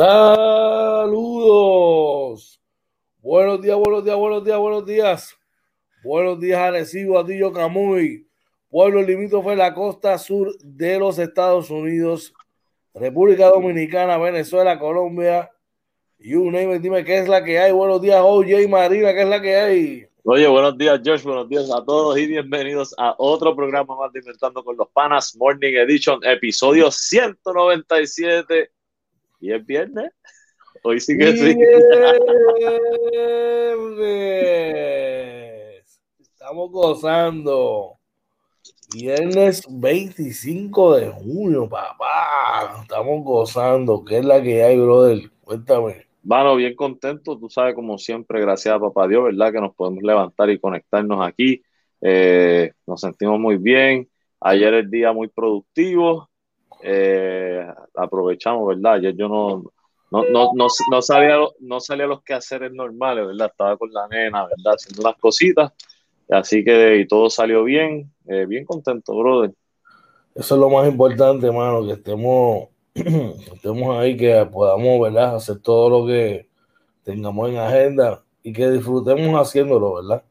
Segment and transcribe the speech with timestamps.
[0.00, 1.28] Saludos.
[3.18, 5.36] Buenos días, buenos días, buenos días, buenos días.
[6.02, 8.26] Buenos días, Arecibo, Atillo, Camuy,
[8.70, 12.32] pueblo limítrofe la costa sur de los Estados Unidos,
[12.94, 15.50] República Dominicana, Venezuela, Colombia.
[16.18, 17.70] You name it, dime qué es la que hay.
[17.72, 20.06] Buenos días, OJ Marina, qué es la que hay.
[20.24, 21.24] Oye, buenos días, Josh.
[21.24, 25.36] Buenos días a todos y bienvenidos a otro programa más de Inventando con los Panas,
[25.36, 28.70] Morning Edition, episodio 197
[29.40, 30.12] y es viernes.
[30.82, 31.58] Hoy sí que sí.
[36.18, 37.96] Estamos gozando.
[38.94, 42.80] Viernes 25 de junio, papá.
[42.82, 44.04] Estamos gozando.
[44.04, 45.30] ¿Qué es la que hay, brother?
[45.42, 46.06] Cuéntame.
[46.22, 49.52] Bueno, bien contento, tú sabes, como siempre, gracias a papá Dios, ¿verdad?
[49.52, 51.62] Que nos podemos levantar y conectarnos aquí.
[52.00, 54.08] Eh, nos sentimos muy bien.
[54.40, 56.29] Ayer el día muy productivo
[56.82, 58.94] eh, aprovechamos, ¿verdad?
[58.94, 59.64] Ayer yo no,
[60.10, 63.48] no, no, no, no, salía, no salía los quehaceres normales, ¿verdad?
[63.50, 64.74] Estaba con la nena, ¿verdad?
[64.74, 65.72] Haciendo las cositas.
[66.28, 69.52] Así que y todo salió bien, eh, bien contento, brother.
[70.34, 75.36] Eso es lo más importante, hermano, que estemos, estemos ahí, que podamos, ¿verdad?
[75.36, 76.48] Hacer todo lo que
[77.04, 80.22] tengamos en agenda y que disfrutemos haciéndolo, ¿verdad?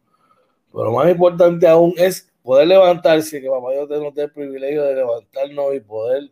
[0.71, 4.95] Pero lo más importante aún es poder levantarse, que papá nos dé el privilegio de
[4.95, 6.31] levantarnos y poder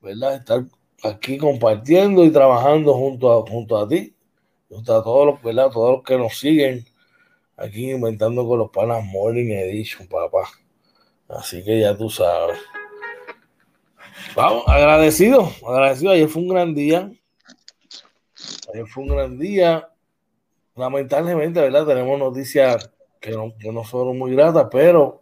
[0.00, 0.34] ¿verdad?
[0.36, 0.64] Estar
[1.02, 4.14] aquí compartiendo y trabajando junto a, junto a ti,
[4.68, 5.70] junto a todos los, ¿verdad?
[5.70, 6.84] Todos los que nos siguen
[7.56, 10.48] aquí inventando con los panas Morning Edition, papá.
[11.28, 12.58] Así que ya tú sabes.
[14.34, 16.12] Vamos, agradecido, agradecido.
[16.12, 17.10] Ayer fue un gran día.
[18.72, 19.88] Ayer fue un gran día.
[20.74, 21.86] Lamentablemente, ¿verdad?
[21.86, 25.20] Tenemos noticias que no, que no son muy gratas, pero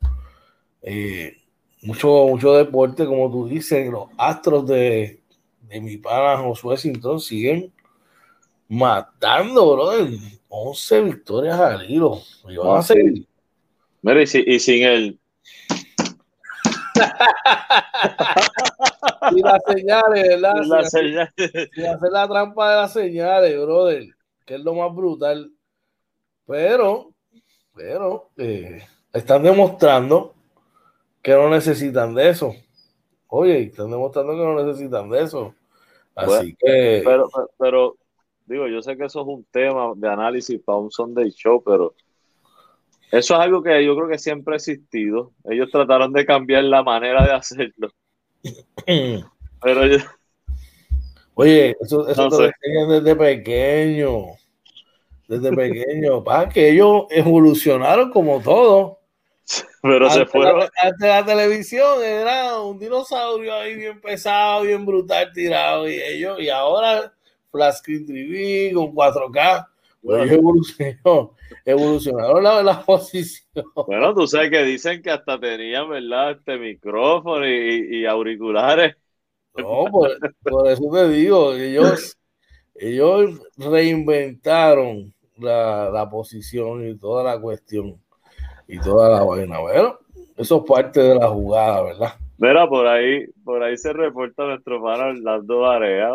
[0.82, 1.36] eh,
[1.86, 5.20] mucho, mucho deporte, como tú dices, los astros de,
[5.62, 7.72] de mi pana Josué Sintón siguen
[8.68, 10.08] matando, brother.
[10.48, 12.20] 11 victorias al hilo.
[12.48, 13.26] Y van a seguir.
[14.02, 15.18] Mira, y, sin el.
[19.32, 20.54] y las señales, ¿verdad?
[20.64, 21.70] La sin, hacer
[22.10, 24.08] la trampa de las señales, brother.
[24.44, 25.52] Que es lo más brutal.
[26.46, 27.10] Pero,
[27.74, 30.35] pero, eh, están demostrando
[31.26, 32.54] que no necesitan de eso.
[33.26, 35.56] Oye, están demostrando que no necesitan de eso.
[36.14, 37.02] Así que.
[37.04, 37.28] Pero,
[37.58, 37.96] pero,
[38.44, 41.96] digo, yo sé que eso es un tema de análisis para un Sunday Show, pero
[43.10, 45.32] eso es algo que yo creo que siempre ha existido.
[45.50, 47.90] Ellos trataron de cambiar la manera de hacerlo.
[49.60, 49.98] pero yo,
[51.34, 54.26] Oye, eso, eso te lo desde pequeño.
[55.26, 56.22] Desde pequeño.
[56.24, 58.95] Para que ellos evolucionaron como todo.
[59.86, 60.68] Pero se fueron.
[60.82, 65.88] Ante la televisión era un dinosaurio ahí bien pesado, bien brutal, tirado.
[65.88, 67.12] Y ellos, y ahora
[67.50, 69.66] Flash TV con 4K.
[70.02, 73.66] Pues evolucionó, evolucionaron la, la, posición.
[73.74, 76.32] Bueno, tú sabes que dicen que hasta tenían, ¿verdad?
[76.32, 78.94] Este micrófono y, y auriculares.
[79.56, 82.16] No, por, por, eso te digo, ellos,
[82.76, 88.00] ellos reinventaron la, la posición y toda la cuestión
[88.68, 89.58] y toda la vaina.
[89.58, 89.98] Bueno,
[90.36, 92.14] eso es parte de la jugada, ¿verdad?
[92.38, 96.10] Mira, por ahí, por ahí se reporta nuestro pana Orlando Area,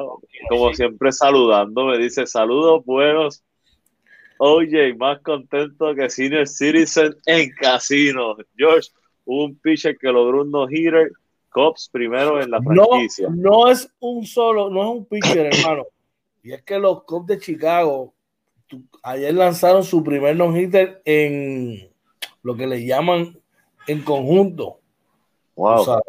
[0.50, 3.44] como siempre saludando, me dice saludos buenos.
[4.38, 8.36] Oye, más contento que Senior Citizen en casino.
[8.56, 8.90] George,
[9.26, 11.12] un pitcher que logró un no-hitter,
[11.50, 13.28] Cops primero en la franquicia.
[13.30, 15.86] No, no es un solo, no es un pitcher, hermano.
[16.44, 18.14] Y es que los Cops de Chicago
[19.04, 21.91] ayer lanzaron su primer no-hitter en
[22.44, 23.38] lo que le llaman
[23.88, 24.80] en conjunto.
[25.56, 25.80] Wow.
[25.80, 26.00] O sea,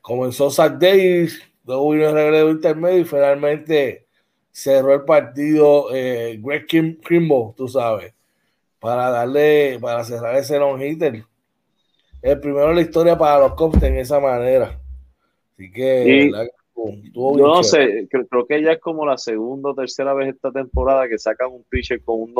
[0.00, 4.06] comenzó Zach Davis, luego vino el regreso intermedio y finalmente
[4.50, 8.12] cerró el partido eh, Greg Kim, Kimbo, tú sabes,
[8.80, 11.24] para darle, para cerrar ese long hitter.
[12.20, 14.80] El primero en la historia para los Cubs en esa manera.
[15.54, 16.30] Así que,
[17.14, 20.50] yo no sé, creo, creo, que ya es como la segunda o tercera vez esta
[20.50, 22.34] temporada que sacan un pitcher con un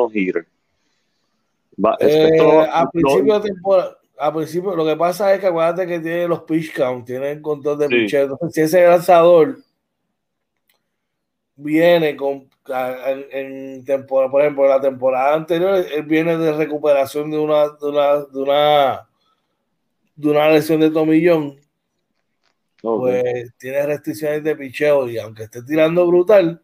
[1.78, 2.34] no-hitter.
[2.34, 6.28] Eh, a principio de temporada, a principio, lo que pasa es que acuérdate que tiene
[6.28, 8.16] los pitch count, tiene el control de sí.
[8.16, 9.58] Entonces, si ese lanzador
[11.54, 17.38] viene con en, en, temporada, por ejemplo, la temporada anterior, él viene de recuperación de
[17.38, 19.08] una, de una, de una,
[20.16, 21.58] de una lesión de tomillón.
[22.80, 26.62] Pues tiene restricciones de picheo y aunque esté tirando brutal,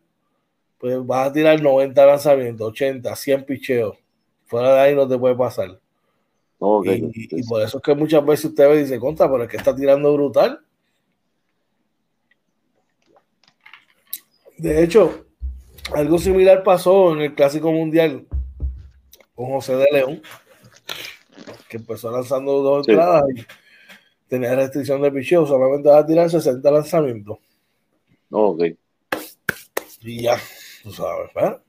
[0.78, 4.03] pues vas a tirar 90 lanzamientos, 80, 100 picheos
[4.46, 5.78] Fuera de ahí no te puede pasar.
[6.58, 7.10] Okay.
[7.12, 9.50] Y, y, por eso es que muchas veces usted ve y dice, contra, pero es
[9.50, 10.60] que está tirando brutal.
[14.56, 15.26] De hecho,
[15.92, 18.26] algo similar pasó en el Clásico Mundial
[19.34, 20.22] con José de León,
[21.68, 23.44] que empezó lanzando dos entradas y
[24.28, 27.38] tenía restricción de picheo, solamente va a tirar 60 lanzamientos.
[28.30, 28.62] Ok.
[30.02, 30.38] Y ya,
[30.82, 31.60] tú sabes, ¿verdad?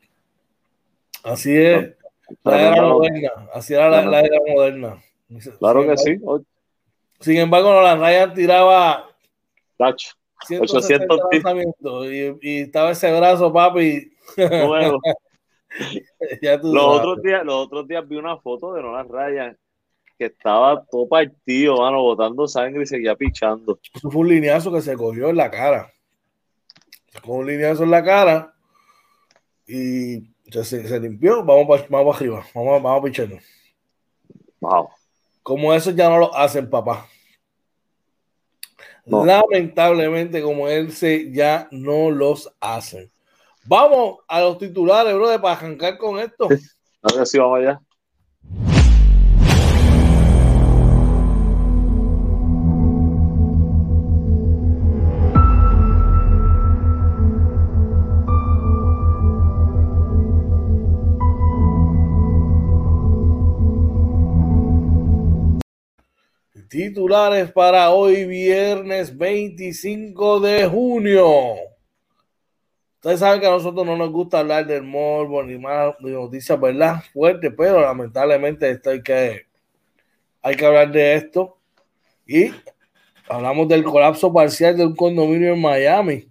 [1.24, 1.96] Así es
[2.44, 5.02] la era moderna, así era la, era moderna.
[5.60, 6.18] Claro que sí.
[7.20, 9.10] Sin embargo, la Ryan tiraba
[10.50, 14.12] 800 lanzamientos y, y, estaba ese brazo, papi.
[14.38, 15.00] los,
[16.84, 19.58] otros días, los otros días vi una foto de Nolan Ryan
[20.18, 23.80] que estaba todo partido, mano, botando sangre y seguía pichando.
[23.94, 25.92] Eso fue un lineazo que se cogió en la cara.
[27.08, 28.54] Se cogió un lineazo en la cara
[29.68, 31.44] y se, se limpió.
[31.44, 33.40] Vamos para vamos arriba, vamos, vamos a.
[34.60, 34.90] Wow.
[35.44, 37.08] Como eso ya no lo hacen, papá.
[39.06, 43.12] Lamentablemente, como él se ya no los hacen.
[43.66, 46.48] Vamos a los titulares, bro, para arrancar con esto.
[47.02, 47.80] A ver si vamos allá.
[66.76, 71.54] Titulares para hoy, viernes 25 de junio.
[72.96, 76.60] Ustedes saben que a nosotros no nos gusta hablar del morbo ni más de noticias,
[76.60, 77.02] ¿verdad?
[77.14, 79.46] Fuerte, pero lamentablemente esto hay que,
[80.42, 81.58] hay que hablar de esto.
[82.28, 82.52] Y
[83.30, 86.30] hablamos del colapso parcial de un condominio en Miami.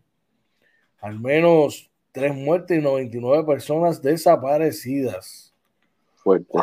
[1.00, 5.55] Al menos tres muertes y 99 personas desaparecidas.
[6.17, 6.58] Fuerte.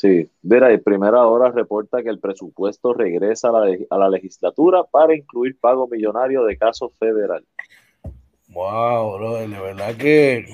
[0.00, 5.58] Sí, Vera, en primera hora reporta que el presupuesto regresa a la, legislatura para incluir
[5.60, 7.44] pago millonario de caso federal.
[8.48, 10.46] Wow, bro, de verdad que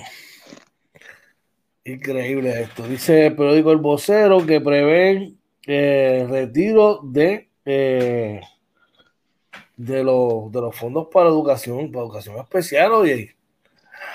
[1.84, 2.88] increíble esto.
[2.88, 8.40] Dice el periódico El Vocero que prevén eh, retiro de, eh,
[9.76, 13.36] de, los, de los fondos para educación, para educación especial, oye.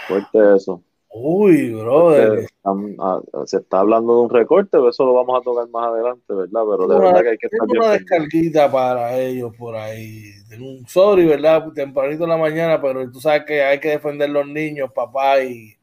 [0.09, 0.83] Fuerte eso.
[1.13, 2.47] Uy, brother.
[2.63, 6.61] Ah, se está hablando de un recorte, eso lo vamos a tocar más adelante, ¿verdad?
[6.69, 10.31] Pero de verdad que hay que estar una descarguita para ellos por ahí.
[10.57, 11.65] Un sorry, ¿verdad?
[11.73, 15.75] Tempranito en la mañana, pero tú sabes que hay que defender los niños, papá, y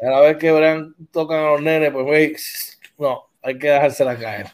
[0.00, 4.46] a la vez que verán, tocan a los nenes, pues no, hay que dejársela caer.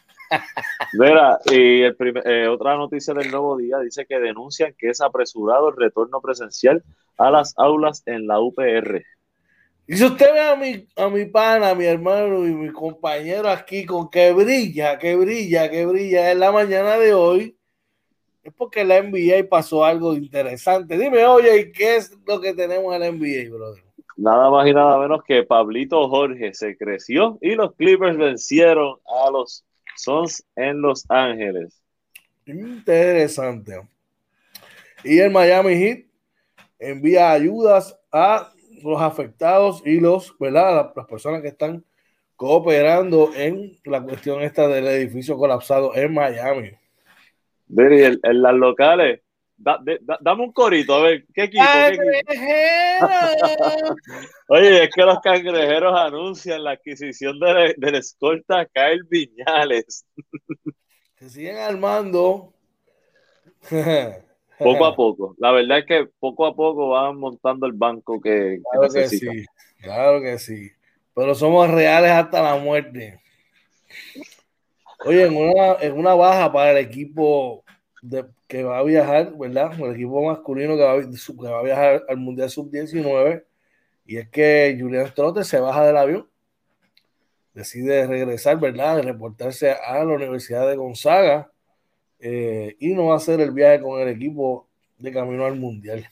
[0.95, 5.69] Mira, y el eh, otra noticia del nuevo día dice que denuncian que es apresurado
[5.69, 6.83] el retorno presencial
[7.19, 9.05] a las aulas en la UPR.
[9.87, 13.49] Y si usted ve a mi, a mi pana, a mi hermano y mi compañero
[13.49, 17.57] aquí con que brilla, que brilla, que brilla en la mañana de hoy,
[18.43, 20.97] es porque la NBA pasó algo interesante.
[20.97, 23.83] Dime, oye, ¿y qué es lo que tenemos en la NBA, brother?
[24.17, 29.31] Nada más y nada menos que Pablito Jorge se creció y los Clippers vencieron a
[29.31, 29.65] los
[29.97, 31.81] Suns en Los Ángeles.
[32.47, 33.81] Interesante.
[35.05, 36.05] Y el Miami Heat
[36.79, 40.93] envía ayudas a los afectados y los, ¿verdad?
[40.95, 41.85] Las personas que están
[42.37, 46.73] cooperando en la cuestión esta del edificio colapsado en Miami.
[47.67, 49.21] Veri, en, las locales,
[49.57, 51.65] dame un corito, a ver, ¿qué equipo?
[54.49, 60.07] Oye, es que los cangrejeros anuncian la adquisición de la, escolta Kyle Viñales.
[61.17, 62.55] Se siguen armando.
[64.63, 65.35] Poco a poco.
[65.39, 69.47] La verdad es que poco a poco van montando el banco que, claro que, sí,
[69.81, 70.71] claro que sí.
[71.15, 73.21] Pero somos reales hasta la muerte.
[75.07, 77.65] Oye, en una, en una baja para el equipo
[78.03, 79.73] de, que va a viajar, ¿verdad?
[79.81, 83.45] El equipo masculino que va, que va a viajar al Mundial Sub-19.
[84.05, 86.29] Y es que Julián Trotter se baja del avión.
[87.55, 89.03] Decide regresar, ¿verdad?
[89.03, 91.50] Reportarse a la Universidad de Gonzaga
[92.21, 96.07] eh, y no va a hacer el viaje con el equipo de camino al mundial.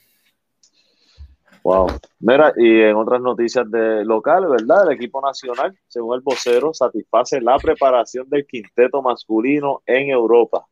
[1.63, 1.89] Wow.
[2.21, 4.89] Mira, y en otras noticias de local, ¿verdad?
[4.89, 10.67] El equipo nacional, según el vocero, satisface la preparación del quinteto masculino en Europa.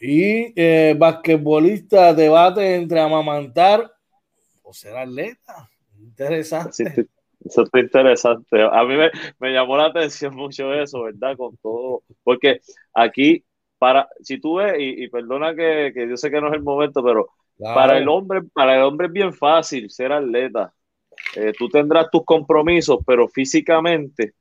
[0.00, 3.90] Y eh, basquetbolista debate entre amamantar
[4.62, 5.70] o ser atleta.
[5.98, 7.08] Interesante.
[7.44, 8.62] eso está interesante.
[8.62, 11.36] A mí me, me, llamó la atención mucho eso, ¿verdad?
[11.38, 12.60] Con todo, porque
[12.92, 13.44] aquí
[13.78, 17.28] para, si tú ves, y, perdona que, yo sé que no es el momento, pero
[17.58, 20.72] para el hombre, para el hombre es bien fácil ser atleta.
[21.36, 24.34] Eh, tú tendrás tus compromisos, pero físicamente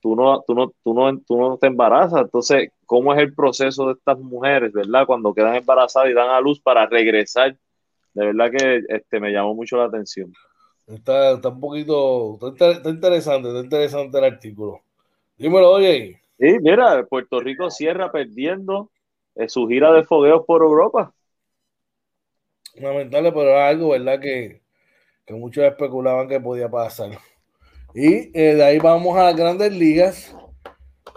[0.00, 2.22] tú no, tú no, tú no, tú no te embarazas.
[2.22, 5.06] Entonces, ¿cómo es el proceso de estas mujeres, verdad?
[5.06, 7.56] Cuando quedan embarazadas y dan a luz para regresar
[8.14, 10.32] de verdad que este, me llamó mucho la atención.
[10.86, 14.82] Está, está un poquito, está, interesante, está interesante el artículo.
[15.38, 16.21] Dímelo, oye.
[16.42, 18.90] Sí, mira, Puerto Rico cierra perdiendo
[19.36, 21.14] eh, su gira de fogueos por Europa.
[22.74, 24.18] Lamentable, pero era algo, ¿verdad?
[24.18, 24.60] Que,
[25.24, 27.12] que muchos especulaban que podía pasar.
[27.94, 30.36] Y eh, de ahí vamos a las grandes ligas.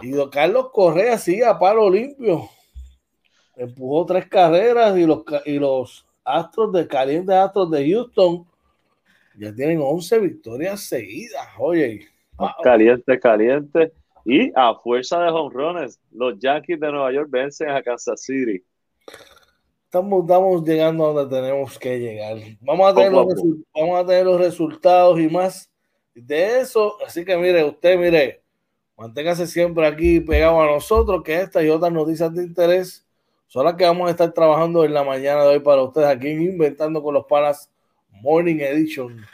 [0.00, 2.48] Y don Carlos Correa sigue a palo limpio.
[3.56, 8.46] Empujó tres carreras y los, y los Astros de calientes Astros de Houston
[9.36, 11.48] ya tienen 11 victorias seguidas.
[11.58, 12.06] Oye,
[12.62, 13.92] caliente, caliente.
[14.28, 18.60] Y a fuerza de honrones, los Yankees de Nueva York vencen a Kansas City.
[19.84, 22.36] Estamos, estamos llegando a donde tenemos que llegar.
[22.60, 23.26] Vamos a, tener los,
[23.72, 25.70] vamos a tener los resultados y más
[26.12, 26.96] de eso.
[27.06, 28.42] Así que mire, usted, mire,
[28.96, 33.06] manténgase siempre aquí pegado a nosotros, que estas y otras noticias de interés
[33.46, 36.30] son las que vamos a estar trabajando en la mañana de hoy para ustedes aquí
[36.30, 37.70] Inventando con los Panas
[38.10, 39.24] Morning Edition.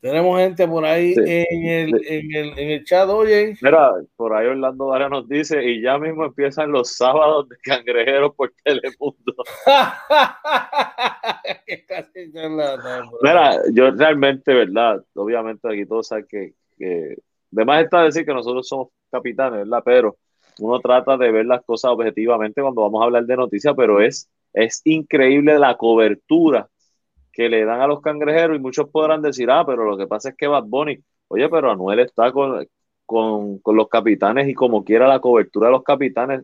[0.00, 3.56] Tenemos gente por ahí en, el, en, el, en, el, chat, oye.
[3.60, 8.32] Mira, por ahí Orlando Vara nos dice, y ya mismo empiezan los sábados de cangrejeros
[8.36, 9.34] por Telemundo.
[13.22, 15.02] Mira, yo realmente, ¿verdad?
[15.14, 17.16] Obviamente aquí todos saben que, que
[17.50, 19.82] de está decir que nosotros somos capitanes, ¿verdad?
[19.84, 20.16] Pero
[20.60, 24.28] uno trata de ver las cosas objetivamente cuando vamos a hablar de noticias, pero es,
[24.52, 26.68] es increíble la cobertura
[27.38, 30.30] que le dan a los cangrejeros y muchos podrán decir, ah, pero lo que pasa
[30.30, 32.66] es que Bad Bunny, oye, pero Anuel está con,
[33.06, 36.42] con, con los capitanes y como quiera la cobertura de los capitanes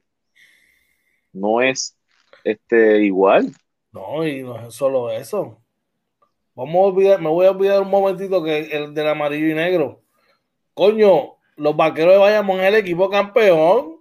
[1.33, 1.97] no es
[2.45, 3.51] este, igual.
[3.91, 5.61] No, y no es solo eso.
[6.55, 10.01] Vamos a olvidar, me voy a olvidar un momentito que el del amarillo y negro.
[10.75, 14.01] Coño, los vaqueros de Bayamón es el equipo campeón.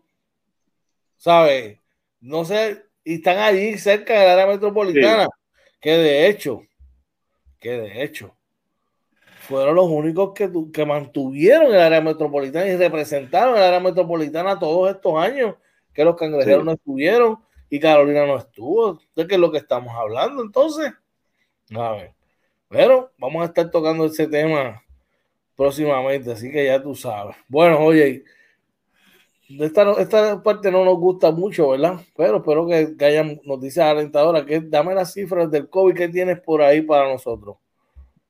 [1.18, 1.80] ¿Sabes?
[2.22, 5.28] No sé, y están allí cerca del área metropolitana.
[5.82, 6.62] Que de hecho,
[7.64, 8.36] que de hecho
[9.40, 14.94] fueron los únicos que, que mantuvieron el área metropolitana y representaron el área metropolitana todos
[14.94, 15.56] estos años
[15.94, 17.40] que los cangrejeros no estuvieron
[17.70, 19.00] y Carolina no estuvo.
[19.16, 20.92] ¿De qué es lo que estamos hablando entonces?
[21.74, 22.14] A ver.
[22.68, 24.84] Pero vamos a estar tocando ese tema
[25.56, 27.36] próximamente, así que ya tú sabes.
[27.48, 28.26] Bueno, oye,
[29.50, 32.00] esta, esta parte no nos gusta mucho, ¿verdad?
[32.16, 34.46] Pero espero que, que hayan noticias alentadoras.
[34.46, 37.58] Que, dame las cifras del COVID que tienes por ahí para nosotros.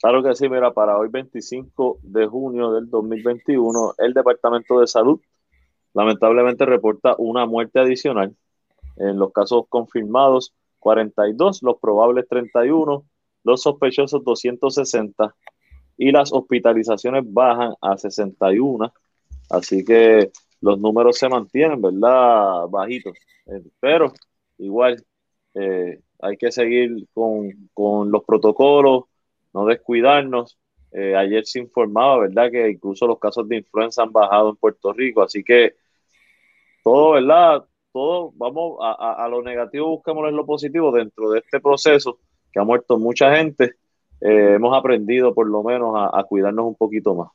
[0.01, 5.21] Claro que sí, mira, para hoy 25 de junio del 2021, el Departamento de Salud
[5.93, 8.35] lamentablemente reporta una muerte adicional.
[8.97, 13.05] En los casos confirmados, 42, los probables 31,
[13.43, 15.33] los sospechosos 260
[15.97, 18.91] y las hospitalizaciones bajan a 61.
[19.49, 20.31] Así que
[20.63, 22.67] los números se mantienen, ¿verdad?
[22.69, 23.17] Bajitos.
[23.47, 24.13] Eh, pero
[24.57, 25.03] igual
[25.55, 29.03] eh, hay que seguir con, los protocolos,
[29.53, 30.57] no descuidarnos.
[30.93, 32.49] Eh, ayer se informaba, ¿verdad?
[32.49, 35.21] Que incluso los casos de influenza han bajado en Puerto Rico.
[35.21, 35.75] Así que
[36.81, 37.65] todo, ¿verdad?
[37.91, 42.19] Todo, vamos a, lo negativo, busquémoslo en lo positivo dentro de este proceso
[42.51, 43.75] que ha muerto mucha gente.
[44.21, 47.29] hemos aprendido por lo menos a cuidarnos un poquito más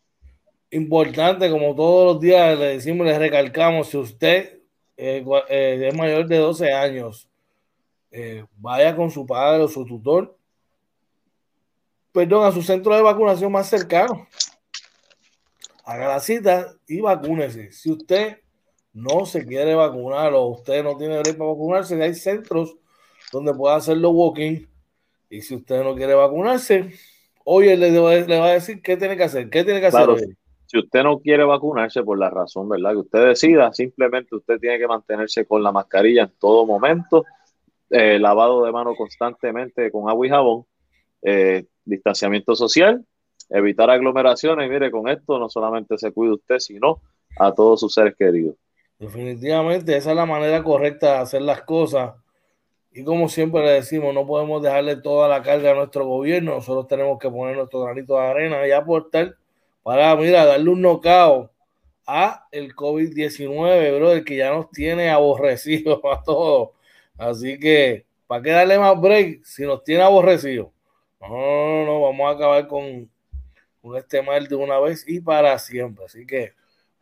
[0.70, 4.60] importante, como todos los días le decimos, le recalcamos, si usted
[4.96, 7.28] eh, eh, es mayor de 12 años,
[8.10, 10.36] eh, vaya con su padre o su tutor,
[12.12, 14.26] perdón, a su centro de vacunación más cercano.
[15.84, 17.72] Haga la cita y vacúnese.
[17.72, 18.38] Si usted
[18.92, 22.76] no se quiere vacunar o usted no tiene derecho para vacunarse, hay centros
[23.32, 24.66] donde pueda hacerlo walking.
[25.30, 26.90] Y si usted no quiere vacunarse,
[27.44, 28.10] hoy él le, va
[28.46, 29.48] a decir qué tiene que hacer.
[29.48, 30.08] ¿Qué tiene que hacer?
[30.68, 32.90] Si usted no quiere vacunarse por la razón, ¿verdad?
[32.90, 37.24] Que usted decida, simplemente usted tiene que mantenerse con la mascarilla en todo momento,
[37.88, 40.66] eh, lavado de mano constantemente con agua y jabón,
[41.22, 43.02] eh, distanciamiento social,
[43.48, 44.66] evitar aglomeraciones.
[44.66, 47.00] Y mire, con esto no solamente se cuida usted, sino
[47.38, 48.54] a todos sus seres queridos.
[48.98, 52.12] Definitivamente, esa es la manera correcta de hacer las cosas.
[52.92, 56.88] Y como siempre le decimos, no podemos dejarle toda la carga a nuestro gobierno, nosotros
[56.88, 59.34] tenemos que poner nuestro granito de arena y aportar
[59.82, 61.50] para, mira, darle un knockout
[62.06, 66.70] a el COVID-19, brother, que ya nos tiene aborrecidos a todos.
[67.16, 70.68] Así que, ¿para qué darle más break si nos tiene aborrecidos?
[71.20, 73.10] No, no, no, vamos a acabar con,
[73.82, 76.04] con este mal de una vez y para siempre.
[76.04, 76.52] Así que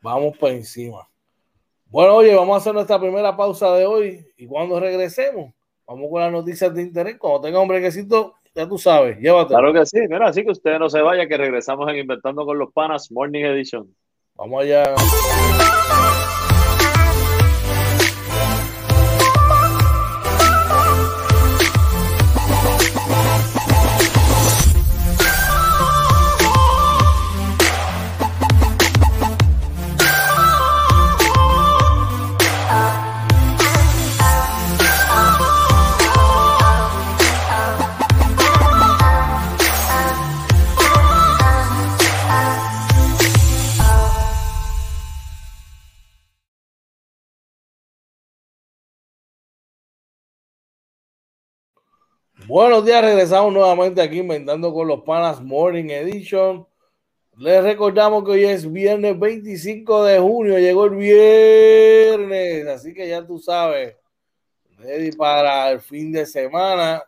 [0.00, 1.09] vamos por encima.
[1.87, 5.52] Bueno, oye, vamos a hacer nuestra primera pausa de hoy y cuando regresemos,
[5.87, 7.18] vamos con las noticias de internet.
[7.18, 9.50] Cuando tenga un brequecito, ya tú sabes, llévate.
[9.50, 12.58] Claro que sí, mira, así que usted no se vaya, que regresamos en Inventando con
[12.58, 13.94] los Panas Morning Edition.
[14.34, 14.94] Vamos allá.
[52.48, 56.64] Buenos días, regresamos nuevamente aquí inventando con los panas Morning Edition.
[57.38, 63.26] Les recordamos que hoy es viernes 25 de junio, llegó el viernes, así que ya
[63.26, 63.96] tú sabes,
[64.78, 67.02] ready para el fin de semana.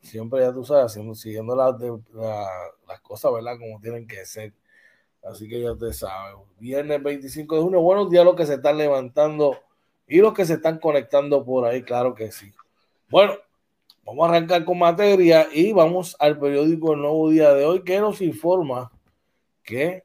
[0.00, 3.58] Siempre ya tú sabes, siguiendo las cosas, ¿verdad?
[3.58, 4.54] Como tienen que ser.
[5.22, 8.54] Así que ya te sabes, viernes 25 de junio, buenos días a los que se
[8.54, 9.58] están levantando
[10.08, 12.50] y los que se están conectando por ahí, claro que sí.
[13.10, 13.34] Bueno,
[14.04, 18.00] Vamos a arrancar con materia y vamos al periódico El Nuevo Día de hoy que
[18.00, 18.90] nos informa
[19.62, 20.04] que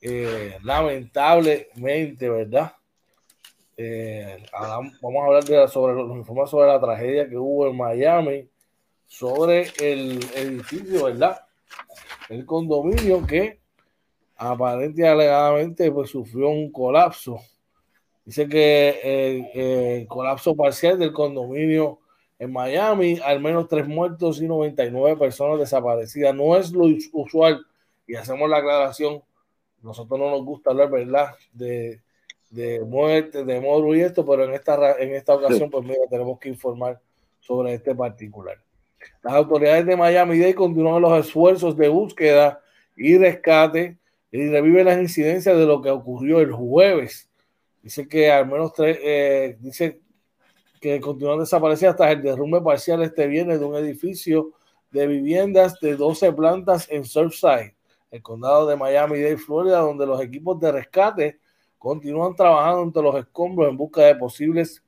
[0.00, 2.72] eh, lamentablemente, ¿verdad?
[3.76, 8.48] Eh, vamos a hablar sobre, nos informa sobre la tragedia que hubo en Miami,
[9.06, 11.38] sobre el edificio, ¿verdad?
[12.30, 13.60] El condominio que
[14.36, 17.38] aparentemente alegadamente pues, sufrió un colapso.
[18.24, 22.00] Dice que el colapso parcial del condominio
[22.38, 26.34] en Miami, al menos tres muertos y 99 personas desaparecidas.
[26.34, 27.64] No es lo usual,
[28.06, 29.22] y hacemos la aclaración,
[29.82, 32.00] nosotros no nos gusta hablar, ¿verdad?, de,
[32.50, 36.38] de muerte, de morro y esto, pero en esta, en esta ocasión, pues mira, tenemos
[36.38, 37.00] que informar
[37.40, 38.58] sobre este particular.
[39.22, 42.60] Las autoridades de Miami-Dade continúan los esfuerzos de búsqueda
[42.96, 43.98] y rescate
[44.30, 47.28] y reviven las incidencias de lo que ocurrió el jueves.
[47.82, 50.00] Dice que al menos tres, eh, dice
[50.80, 54.52] que continúan desaparecidas hasta el derrumbe parcial este viernes de un edificio
[54.90, 57.74] de viviendas de 12 plantas en Surfside,
[58.10, 61.40] el condado de Miami-Dade, Florida, donde los equipos de rescate
[61.78, 64.82] continúan trabajando entre los escombros en busca de posibles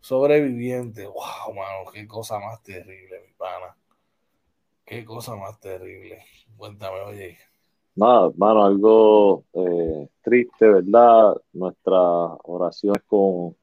[0.00, 1.06] sobrevivientes.
[1.06, 1.90] ¡Wow, mano!
[1.92, 3.76] ¡Qué cosa más terrible, mi pana!
[4.84, 6.24] ¡Qué cosa más terrible!
[6.56, 7.38] Cuéntame, oye.
[7.94, 11.34] Nada, mano, algo eh, triste, ¿verdad?
[11.52, 12.00] Nuestra
[12.44, 13.56] oración es con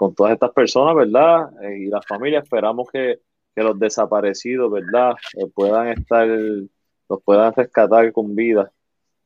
[0.00, 1.50] con todas estas personas, ¿verdad?
[1.62, 3.20] Eh, y las familias esperamos que,
[3.54, 5.12] los desaparecidos, ¿verdad?
[5.36, 8.72] Eh, puedan estar, los puedan rescatar con vida.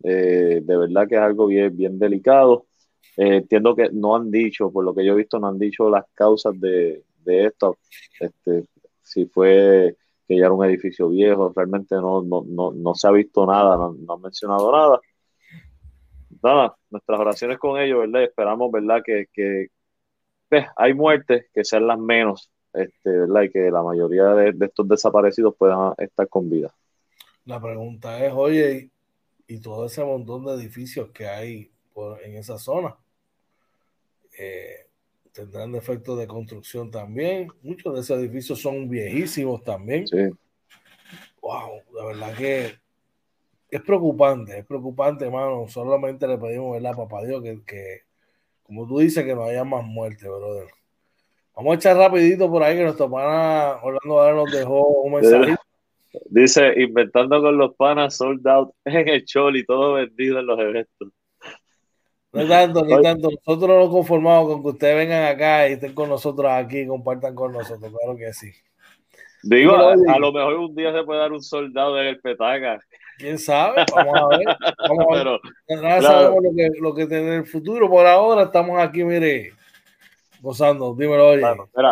[0.03, 2.67] Eh, de verdad que es algo bien, bien delicado.
[3.17, 6.07] entiendo que no han dicho, por lo que yo he visto, no han dicho las
[6.13, 7.79] causas de, esto.
[8.19, 8.65] Este,
[9.01, 13.77] si fue que ya era un edificio viejo, realmente no, no, se ha visto nada,
[13.77, 15.01] no, han mencionado nada.
[16.43, 18.25] Nada, nuestras oraciones con ellos, ¿verdad?
[18.25, 19.03] Esperamos, ¿verdad?
[19.05, 19.69] Que, que,
[20.77, 23.43] hay muertes que sean las menos, este, ¿verdad?
[23.43, 26.75] Y que la mayoría de, estos desaparecidos puedan estar con vida.
[27.45, 28.91] La pregunta es, oye,
[29.47, 31.71] y, todo ese montón de edificios que hay
[32.25, 32.97] en esa zona,
[34.39, 34.89] eh,
[35.33, 37.49] tendrán defectos de construcción también.
[37.63, 40.07] Muchos de esos edificios son viejísimos también.
[40.07, 40.31] Sí.
[41.43, 42.75] Wow, la verdad que
[43.71, 45.67] es preocupante, es preocupante, hermano.
[45.69, 48.03] Solamente le pedimos, ¿verdad, papá Dios, que, que
[48.65, 50.69] como tú dices, que no haya más muerte, brother.
[51.55, 55.57] Vamos a echar rapidito por ahí que nuestro pana Orlando ahora nos dejó un mensaje.
[56.27, 59.25] Dice, inventando con los panas sold out en el
[59.57, 61.09] y todo vendido en los eventos.
[62.33, 63.31] No tanto, ni tanto.
[63.47, 67.35] Nosotros nos conformamos con que ustedes vengan acá y estén con nosotros aquí y compartan
[67.35, 68.51] con nosotros, claro que sí.
[69.45, 72.81] Digo, a, lo mejor un día se puede dar un soldado en el petaca.
[73.19, 73.85] ¿Quién sabe?
[73.95, 74.47] Vamos a ver.
[74.89, 75.41] Vamos a ver.
[75.67, 77.89] Pero, sabemos lo que, lo que tiene el futuro.
[77.89, 79.53] Por ahora estamos aquí, mire,
[80.41, 80.95] gozando.
[80.95, 81.43] Dímelo, oye.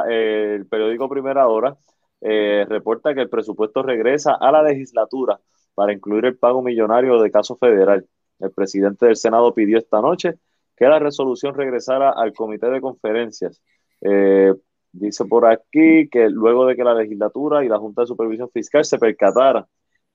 [0.09, 1.77] el periódico Primera Hora
[2.21, 5.41] eh, reporta que el presupuesto regresa a la legislatura
[5.75, 8.07] para incluir el pago millonario de caso federal.
[8.39, 10.35] El presidente del Senado pidió esta noche
[10.77, 13.61] que la resolución regresara al comité de conferencias.
[14.01, 14.53] Eh,
[14.93, 18.85] dice por aquí que luego de que la legislatura y la Junta de Supervisión Fiscal
[18.85, 19.65] se percataran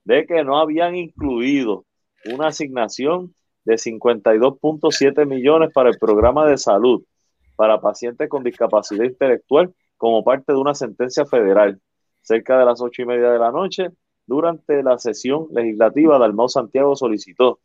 [0.08, 1.84] de que no habían incluido
[2.32, 3.34] una asignación
[3.66, 7.04] de 52.7 millones para el programa de salud
[7.56, 11.78] para pacientes con discapacidad intelectual como parte de una sentencia federal.
[12.22, 13.90] Cerca de las ocho y media de la noche,
[14.26, 17.58] durante la sesión legislativa, Dalmau Santiago solicitó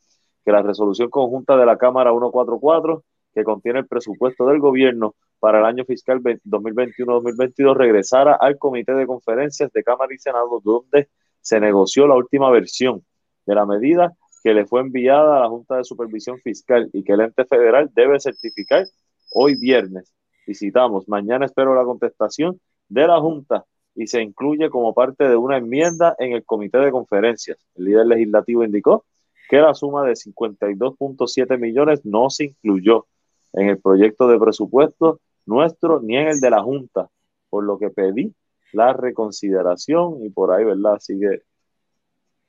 [0.43, 5.59] que la resolución conjunta de la Cámara 144, que contiene el presupuesto del gobierno para
[5.59, 11.07] el año fiscal 2021-2022, regresara al Comité de Conferencias de Cámara y Senado, donde
[11.43, 13.05] se negoció la última versión
[13.45, 17.13] de la medida que le fue enviada a la Junta de Supervisión Fiscal y que
[17.13, 18.85] el ente federal debe certificar
[19.33, 20.13] hoy viernes.
[20.47, 25.57] Visitamos, mañana espero la contestación de la Junta y se incluye como parte de una
[25.57, 27.57] enmienda en el comité de conferencias.
[27.75, 29.05] El líder legislativo indicó
[29.49, 33.05] que la suma de 52.7 millones no se incluyó
[33.53, 37.09] en el proyecto de presupuesto nuestro ni en el de la Junta,
[37.49, 38.33] por lo que pedí
[38.73, 40.99] la reconsideración y por ahí, ¿verdad?
[40.99, 41.43] Sigue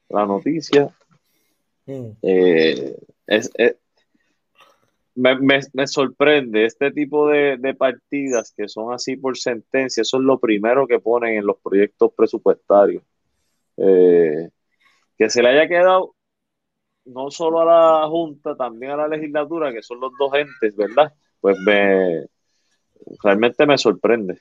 [0.09, 0.89] la noticia.
[1.87, 2.11] Mm.
[2.23, 3.51] Eh, es,
[5.15, 10.17] me, me, me, sorprende este tipo de, de, partidas que son así por sentencia, eso
[10.17, 13.03] es lo primero que ponen en los proyectos presupuestarios.
[13.77, 14.51] Eh,
[15.17, 16.15] que se le haya quedado
[17.05, 21.13] no solo a la Junta, también a la legislatura, que son los dos entes, ¿verdad?
[21.41, 22.27] Pues me
[23.23, 24.41] realmente me sorprende.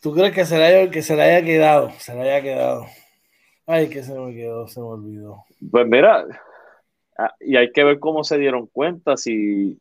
[0.00, 1.90] ¿Tú crees que se haya, que se le haya quedado?
[1.98, 2.86] Se le haya quedado.
[3.66, 5.44] Ay, que se me quedó, se me olvidó.
[5.70, 6.24] Pues mira,
[7.40, 9.78] y hay que ver cómo se dieron cuenta, si,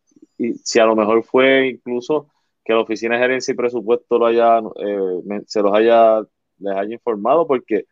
[0.63, 2.29] si a lo mejor fue incluso
[2.65, 6.21] que la Oficina de Gerencia y Presupuesto lo haya, eh, se los haya,
[6.59, 7.85] les haya informado, porque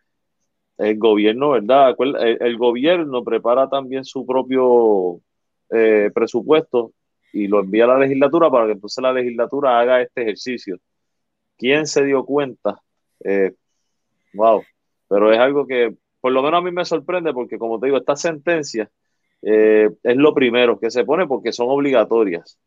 [0.78, 1.96] el gobierno, ¿verdad?
[1.98, 5.22] El, gobierno prepara también su propio
[5.70, 6.92] eh, presupuesto
[7.32, 10.78] y lo envía a la legislatura para que entonces la legislatura haga este ejercicio.
[11.58, 12.82] ¿Quién se dio cuenta?
[13.24, 13.54] Eh,
[14.34, 14.64] wow,
[15.08, 17.98] pero es algo que por lo menos a mí me sorprende porque como te digo,
[17.98, 18.90] esta sentencia
[19.42, 22.58] eh, es lo primero que se pone porque son obligatorias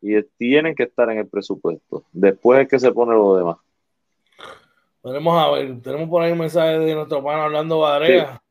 [0.00, 2.04] y tienen que estar en el presupuesto.
[2.12, 3.56] Después es que se pone lo demás.
[5.02, 8.42] Tenemos a ver, tenemos por ahí un mensaje de nuestro hermano hablando Varela.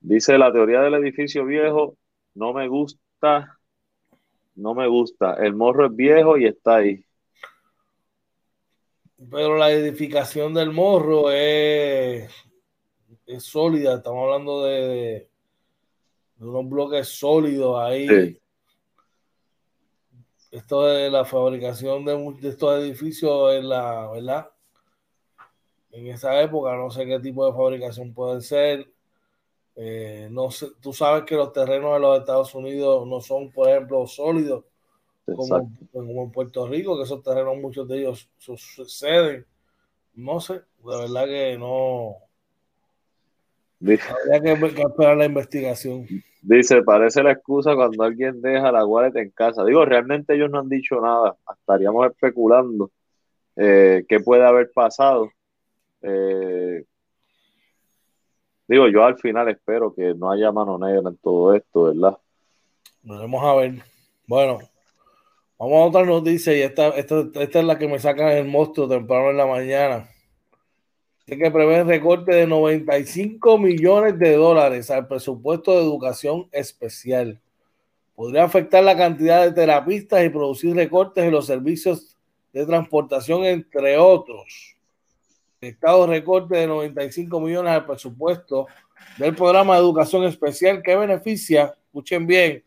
[0.00, 1.96] Dice la teoría del edificio viejo,
[2.34, 3.56] no me gusta,
[4.56, 5.34] no me gusta.
[5.34, 7.04] El morro es viejo y está ahí.
[9.30, 12.30] Pero la edificación del morro es,
[13.26, 13.94] es sólida.
[13.94, 15.28] Estamos hablando de,
[16.40, 18.38] unos bloques sólidos ahí.
[20.50, 24.50] Esto de la fabricación de, estos edificios en la, ¿verdad?
[25.90, 28.90] En esa época, no sé qué tipo de fabricación puede ser.
[29.76, 33.68] Eh, no sé, tú sabes que los terrenos de los Estados Unidos no son, por
[33.68, 34.64] ejemplo, sólidos
[35.26, 39.46] como, como, en Puerto Rico, que esos terrenos, muchos de ellos suceden.
[40.14, 42.16] No sé, de verdad que no.
[43.80, 46.06] Habría que esperar la investigación.
[46.42, 49.64] Dice, parece la excusa cuando alguien deja la wallet en casa.
[49.64, 51.36] Digo, realmente ellos no han dicho nada.
[51.58, 52.90] Estaríamos especulando
[53.56, 55.30] eh, qué puede haber pasado.
[56.02, 56.84] Eh,
[58.66, 62.18] digo, yo al final espero que no haya mano negra en todo esto, ¿verdad?
[63.02, 63.82] Vamos a ver.
[64.26, 64.58] Bueno,
[65.70, 68.88] vamos a otra noticia y esta, esta, esta es la que me saca el monstruo
[68.88, 70.08] temprano en la mañana
[71.36, 77.40] que prevé recorte de 95 millones de dólares al presupuesto de educación especial.
[78.14, 82.16] Podría afectar la cantidad de terapistas y producir recortes en los servicios
[82.52, 84.76] de transportación, entre otros.
[85.60, 88.66] El Estado recorte de 95 millones al presupuesto
[89.16, 92.62] del programa de educación especial que beneficia, escuchen bien,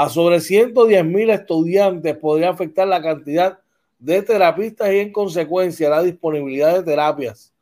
[0.00, 3.58] a sobre 110 mil estudiantes podría afectar la cantidad
[3.98, 7.52] de terapistas y en consecuencia la disponibilidad de terapias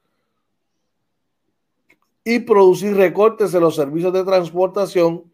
[2.22, 5.24] y producir recortes en los servicios de transportación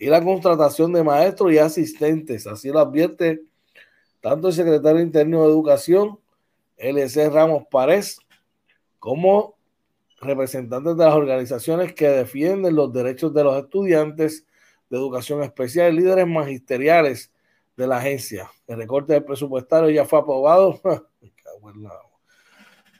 [0.00, 2.44] y la contratación de maestros y asistentes.
[2.48, 3.40] Así lo advierte
[4.20, 6.18] tanto el secretario interno de Educación,
[6.76, 8.18] LC Ramos Párez,
[8.98, 9.54] como
[10.20, 14.44] representantes de las organizaciones que defienden los derechos de los estudiantes
[14.90, 17.32] de educación especial líderes magisteriales
[17.76, 18.50] de la agencia.
[18.66, 20.80] El recorte del presupuestario ya fue aprobado.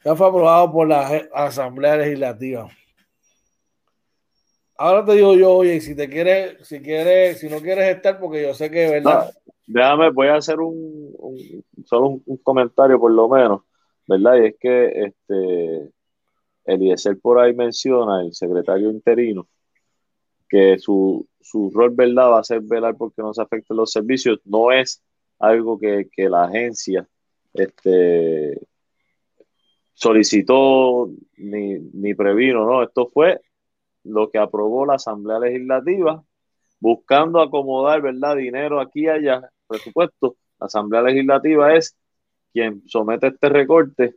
[0.05, 2.69] ya fue aprobado por la Asamblea Legislativa.
[4.77, 8.43] Ahora te digo yo, oye, si te quieres, si quieres, si no quieres estar, porque
[8.43, 9.33] yo sé que, ¿verdad?
[9.69, 11.13] déjame, voy a hacer un,
[11.85, 13.63] solo un, comentario por lo menos,
[14.07, 14.37] ¿verdad?
[14.37, 15.93] Y es que este
[16.65, 19.47] Eliezer por ahí menciona, el secretario interino,
[20.49, 24.41] que su, su rol, ¿verdad?, va a ser velar porque no se afecten los servicios.
[24.45, 25.03] No es
[25.39, 27.09] algo que, que la agencia
[27.55, 28.61] este,
[29.95, 32.83] solicitó ni, ni previno, ¿no?
[32.83, 33.41] Esto fue
[34.05, 36.23] lo que aprobó la Asamblea Legislativa,
[36.81, 40.37] buscando acomodar, ¿verdad?, dinero aquí y allá, presupuesto.
[40.61, 41.97] La Asamblea Legislativa es
[42.53, 44.17] quien somete este recorte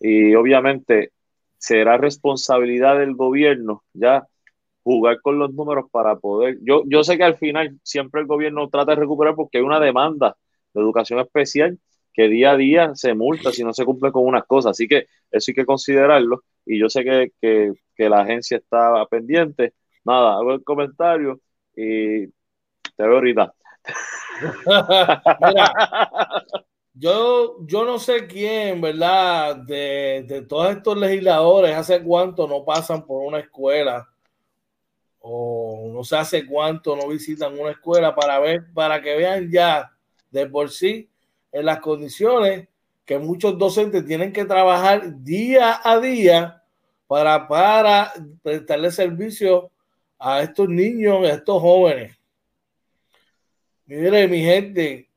[0.00, 1.12] y obviamente
[1.58, 4.26] será responsabilidad del gobierno ya
[4.82, 6.58] jugar con los números para poder.
[6.62, 9.80] Yo, yo sé que al final siempre el gobierno trata de recuperar porque hay una
[9.80, 10.36] demanda
[10.74, 11.78] de educación especial
[12.12, 14.72] que día a día se multa si no se cumple con unas cosas.
[14.72, 16.42] Así que eso hay que considerarlo.
[16.66, 19.74] Y yo sé que, que, que la agencia está pendiente.
[20.04, 21.40] Nada, hago el comentario
[21.74, 22.34] y te
[22.98, 23.54] veo ahorita.
[26.94, 29.56] yo, yo no sé quién, ¿verdad?
[29.56, 34.11] De, de todos estos legisladores, hace cuánto no pasan por una escuela
[35.22, 39.92] o no sé hace cuánto no visitan una escuela para ver, para que vean ya
[40.30, 41.08] de por sí
[41.52, 42.68] en las condiciones
[43.04, 46.62] que muchos docentes tienen que trabajar día a día
[47.06, 49.70] para, para prestarle servicio
[50.18, 52.16] a estos niños, a estos jóvenes.
[53.86, 55.08] Mire, mi gente,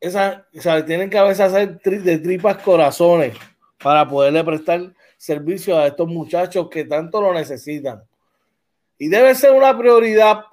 [0.00, 3.36] esa, o sea, tienen que a veces hacer de tripas corazones
[3.82, 8.02] para poderle prestar servicio a estos muchachos que tanto lo necesitan.
[9.04, 10.44] Y debe ser una prioridad,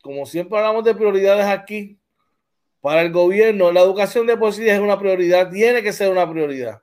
[0.00, 1.98] como siempre hablamos de prioridades aquí,
[2.80, 3.72] para el gobierno.
[3.72, 6.80] La educación de por es una prioridad, tiene que ser una prioridad.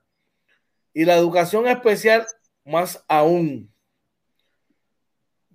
[0.94, 2.26] Y la educación especial
[2.66, 3.74] más aún.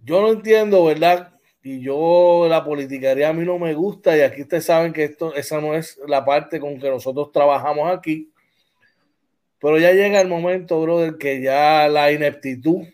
[0.02, 1.38] Yo no entiendo, ¿verdad?
[1.62, 5.34] Y yo la politicaría a mí no me gusta y aquí ustedes saben que esto,
[5.34, 8.32] esa no es la parte con que nosotros trabajamos aquí.
[9.60, 12.86] Pero ya llega el momento, brother, que ya la ineptitud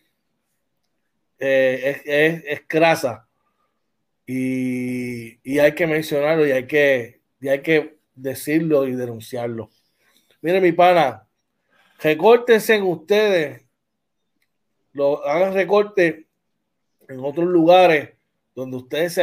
[1.39, 3.29] eh, es, es, crasa
[4.27, 9.71] y, y, hay que mencionarlo y hay que, y hay que decirlo y denunciarlo.
[10.41, 11.27] Mire, mi pana,
[12.01, 13.67] recórtense en ustedes,
[14.93, 16.27] lo, hagan recorte
[17.09, 18.11] en otros lugares
[18.55, 19.23] donde ustedes se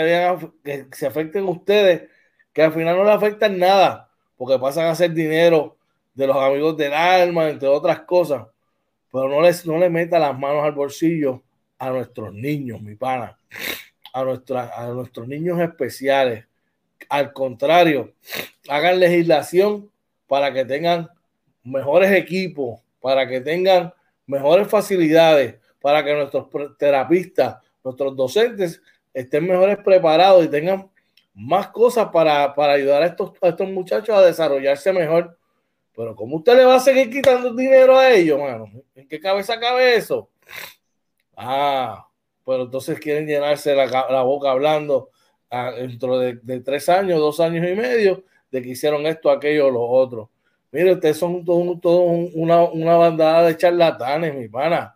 [0.64, 2.10] que se afecten ustedes,
[2.54, 5.78] que al final no le afectan nada, porque pasan a hacer dinero
[6.14, 8.46] de los amigos del alma, entre otras cosas,
[9.12, 11.42] pero no les no le meta las manos al bolsillo
[11.82, 13.36] a nuestros niños, mi pana,
[14.14, 16.46] a, nuestra, a nuestros niños especiales.
[17.10, 18.14] Al contrario,
[18.70, 19.90] hagan legislación
[20.28, 21.10] para que tengan
[21.64, 23.92] mejores equipos, para que tengan
[24.28, 26.46] mejores facilidades, para que nuestros
[26.78, 28.80] terapistas, nuestros docentes
[29.12, 30.88] estén mejores preparados y tengan
[31.34, 35.36] más cosas para, ayudar a estos, a estos muchachos a desarrollarse mejor.
[35.96, 38.72] Pero ¿cómo usted le va a seguir quitando dinero a ellos, mano?
[38.94, 40.30] ¿En qué cabeza cabe eso?
[41.36, 42.08] Ah,
[42.46, 45.10] pero entonces quieren llenarse la, boca hablando
[45.50, 49.84] ah, dentro de, tres años, dos años y medio, de que hicieron esto, aquello, lo
[49.84, 50.30] otro.
[50.72, 54.96] Mire, ustedes son todo, una, una, bandada de charlatanes, mi pana.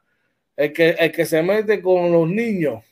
[0.56, 2.84] El que, el que se mete con los niños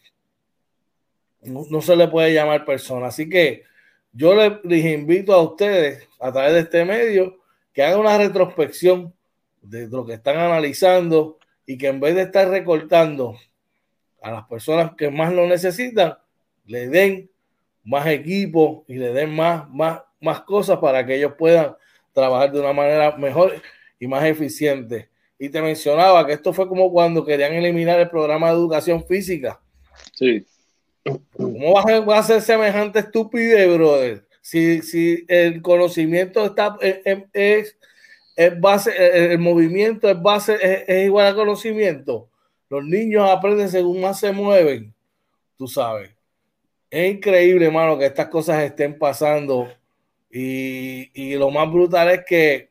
[1.46, 3.08] no, se le puede llamar persona.
[3.08, 3.64] Así que
[4.12, 7.40] yo les, invito a ustedes, a través de este medio,
[7.74, 9.14] que hagan una retrospección
[9.62, 13.38] de lo que están analizando y que en vez de estar recortando
[14.22, 16.18] a las personas que más lo necesitan,
[16.66, 17.30] le den
[17.84, 21.76] más equipo y le den más, más, más cosas para que ellos puedan
[22.14, 23.62] trabajar de una manera mejor
[24.00, 25.10] y más eficiente.
[25.38, 29.60] Y te mencionaba que esto fue como cuando querían eliminar el programa de educación física.
[30.14, 30.46] Sí.
[31.36, 34.26] ¿Cómo vas a, hacer semejante estupidez, brother?
[34.42, 37.78] Si, si el conocimiento está es, es
[38.60, 42.30] base, el movimiento es base, es, igual al conocimiento.
[42.70, 44.94] Los niños aprenden según más se mueven,
[45.58, 46.16] tú sabes.
[46.90, 49.68] Es increíble, hermano, que estas cosas estén pasando.
[50.32, 52.70] Y, y lo más brutal es que,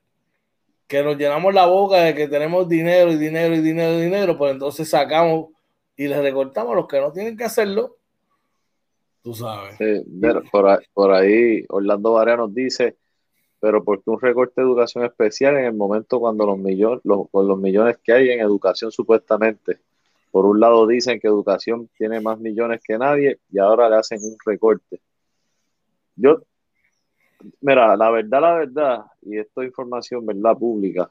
[0.89, 4.37] que nos llenamos la boca de que tenemos dinero y dinero y dinero y dinero,
[4.37, 5.51] pues entonces sacamos
[5.97, 7.99] y les recortamos a los que no tienen que hacerlo
[9.23, 9.77] tú sabes.
[10.93, 12.97] por, ahí, Orlando Varea nos dice,
[13.63, 17.47] pero ¿por qué un recorte de educación especial en el momento cuando los millones, con
[17.47, 19.79] los millones que hay en educación supuestamente?
[20.33, 24.19] Por un lado dicen que educación tiene más millones que nadie y ahora le hacen
[24.25, 25.01] un recorte.
[26.17, 26.43] Yo,
[27.61, 30.59] mira, la verdad, la verdad, y esto es información, ¿verdad?
[30.59, 31.09] Pública.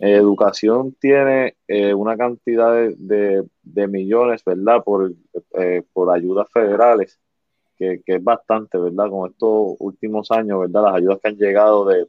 [0.00, 4.82] educación tiene eh, una cantidad de, de, millones, ¿verdad?
[4.82, 5.12] Por,
[5.54, 7.20] eh, por ayudas federales
[7.80, 9.08] que, es bastante, ¿verdad?
[9.08, 10.84] Con estos últimos años, ¿verdad?
[10.84, 12.06] Las ayudas que han llegado de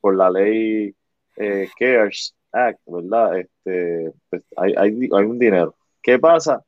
[0.00, 0.94] por la ley
[1.36, 3.38] eh, CARES Act, ¿verdad?
[3.38, 5.74] Este, pues, hay, hay, hay, un dinero.
[6.02, 6.62] ¿Qué pasa?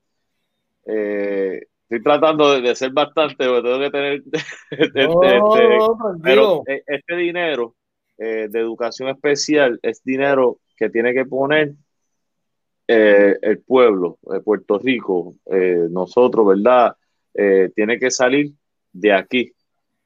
[0.87, 4.23] Eh, estoy tratando de, ser bastante, porque tengo que tener.
[4.71, 5.79] este, este
[6.23, 7.75] pero e, este dinero
[8.17, 11.75] eh, de educación especial es dinero que tiene que poner
[12.91, 15.35] el pueblo, de Puerto Rico,
[15.91, 16.97] nosotros, ¿verdad?
[17.41, 18.53] Eh, tiene que salir
[18.93, 19.53] de aquí.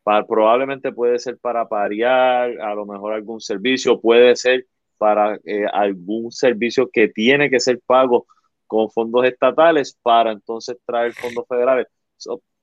[0.02, 4.66] Para, probablemente puede ser para pariar, a lo mejor algún servicio, puede ser
[4.98, 8.26] para eh, algún servicio que tiene que ser pago
[8.66, 11.86] con fondos estatales para entonces traer fondos federales.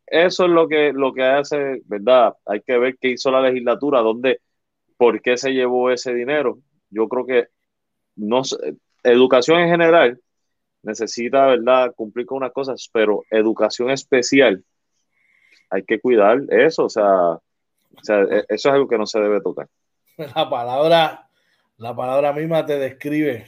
[0.06, 2.36] eso es lo que, lo que hace, ¿verdad?
[2.46, 4.40] Hay que ver qué hizo la legislatura, dónde,
[4.98, 6.60] por qué se llevó ese dinero.
[6.92, 7.48] Yo creo que
[8.16, 8.44] no
[9.04, 10.20] educación en general
[10.84, 14.63] necesita, ¿verdad?, cumplir con unas cosas, pero educación especial,
[15.70, 17.39] hay que cuidar eso, o sea,
[18.08, 19.68] e, eso es algo que no se debe tocar.
[20.18, 21.30] La palabra,
[21.78, 23.48] la palabra misma te describe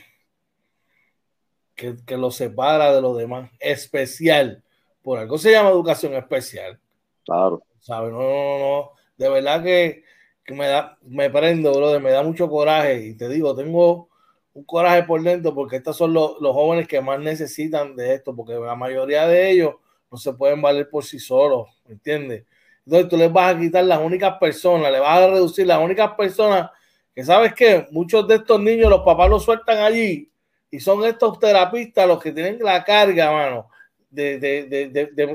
[1.76, 4.63] que, lo separa de los demás, especial,
[5.02, 6.80] por algo se llama educación especial.
[7.26, 7.63] Claro.
[7.80, 8.12] ¿Sabes?
[8.12, 10.04] No, no, no, de verdad que,
[10.46, 14.11] que me da, me prendo, brother, me da mucho coraje y te digo, tengo
[14.54, 18.54] un coraje por dentro porque estos son los, jóvenes que más necesitan de esto, porque
[18.54, 19.76] la mayoría de ellos
[20.10, 22.46] no se pueden valer por sí solos, ¿me entiendes?
[22.86, 26.12] Entonces tú les vas a quitar las únicas personas, le vas a reducir las únicas
[26.16, 26.70] personas
[27.14, 30.32] que sabes que muchos de estos niños los papás los sueltan allí
[30.70, 33.70] y son estos terapistas los que tienen la carga, mano,
[34.10, 34.40] de,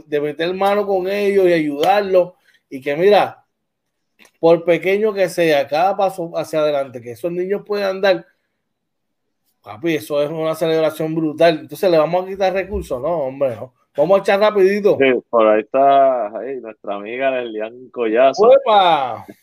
[0.07, 2.33] de meter mano con ellos y ayudarlos
[2.69, 3.45] y que mira,
[4.39, 8.27] por pequeño que sea, cada paso hacia adelante que esos niños puedan dar,
[9.67, 11.59] papi, eso es una celebración brutal.
[11.63, 13.75] Entonces le vamos a quitar recursos, no, hombre, no.
[13.97, 14.97] Vamos a echar rapidito.
[15.31, 18.51] por ahí está nuestra amiga Lelian Collazo.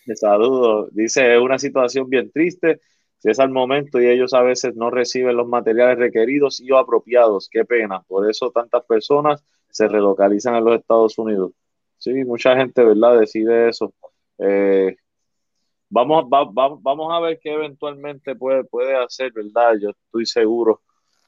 [0.06, 0.88] Te saludo.
[0.92, 2.80] Dice, es una situación bien triste.
[3.18, 6.78] Si es al momento y ellos a veces no reciben los materiales requeridos y o
[6.78, 7.50] apropiados.
[7.52, 8.04] Qué pena.
[8.08, 11.52] Por eso tantas personas se relocalizan en los Estados Unidos.
[11.98, 13.20] Sí, mucha gente, ¿verdad?
[13.20, 13.94] Decide eso.
[14.38, 14.96] Eh,
[15.94, 16.26] vamos,
[16.82, 19.76] vamos a ver qué eventualmente puede, puede hacer, ¿verdad?
[19.80, 20.82] Yo estoy seguro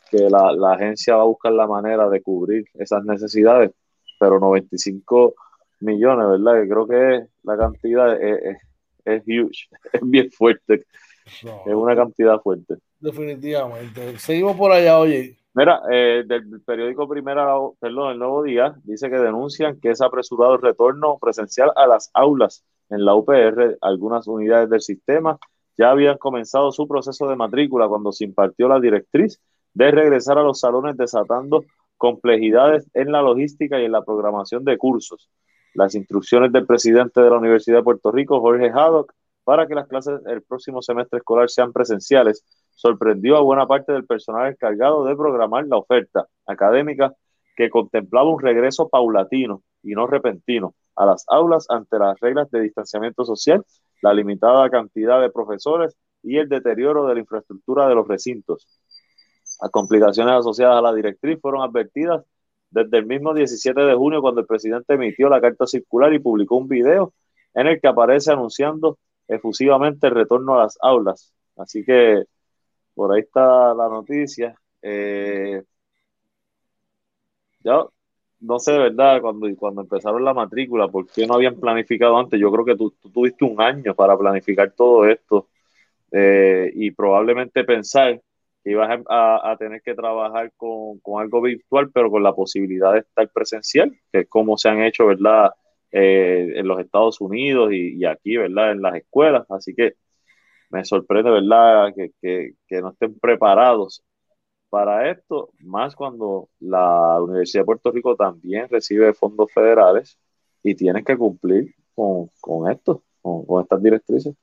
[0.10, 3.72] que la, agencia va a buscar la manera de cubrir esas necesidades,
[4.20, 5.36] pero 95
[5.82, 6.62] millones, ¿verdad?
[6.62, 8.58] Que creo que la cantidad es,
[9.06, 10.86] es, huge, es bien fuerte,
[11.26, 12.76] es una cantidad fuerte.
[13.00, 14.18] Definitivamente.
[14.18, 15.38] Seguimos por allá, oye.
[15.54, 20.56] Mira, eh, del periódico Primera, perdón, el Nuevo Día, dice que denuncian que es apresurado
[20.56, 23.78] el retorno presencial a las aulas en la UPR.
[23.82, 25.38] Algunas unidades del sistema
[25.78, 29.40] ya habían comenzado su proceso de matrícula cuando se impartió la directriz
[29.74, 31.64] de regresar a los salones desatando
[31.98, 35.30] complejidades en la logística y en la programación de cursos.
[35.74, 39.88] Las instrucciones del presidente de la Universidad de Puerto Rico, Jorge Haddock, para que las
[39.88, 42.44] clases el próximo semestre escolar sean presenciales,
[42.74, 47.14] sorprendió a buena parte del personal encargado de programar la oferta académica
[47.56, 52.62] que contemplaba un regreso paulatino y no repentino a las aulas ante las reglas de
[52.62, 53.64] distanciamiento social,
[54.02, 58.68] la limitada cantidad de profesores y el deterioro de la infraestructura de los recintos.
[59.62, 62.24] Las complicaciones asociadas a la directriz fueron advertidas
[62.70, 66.58] desde el mismo 17 de junio cuando el presidente emitió la carta circular y publicó
[66.58, 67.14] un video
[67.54, 71.34] en el que aparece anunciando efusivamente el retorno a las aulas.
[71.56, 72.26] Así que
[72.94, 74.56] por ahí está la noticia.
[74.82, 75.64] Eh,
[77.66, 77.92] yo
[78.40, 82.40] no sé de verdad cuando, cuando empezaron la matrícula, ¿por qué no habían planificado antes?
[82.40, 85.50] Yo creo que tú, tuviste un año para planificar todo esto
[86.12, 88.22] eh, y probablemente pensar
[88.66, 93.92] ibas a, tener que trabajar con, algo virtual, pero con la posibilidad de estar presencial,
[94.12, 95.52] que es como se han hecho, ¿verdad?
[95.92, 98.72] Eh, en los Estados Unidos y, aquí, ¿verdad?
[98.72, 99.46] En las escuelas.
[99.52, 99.94] Así que
[100.72, 101.94] me sorprende, ¿verdad?
[102.22, 104.04] Que, no estén preparados
[104.76, 110.20] para esto, más cuando la Universidad de Puerto Rico también recibe fondos federales
[110.62, 112.30] y tiene que cumplir con,
[112.70, 114.36] esto, con, con estas directrices.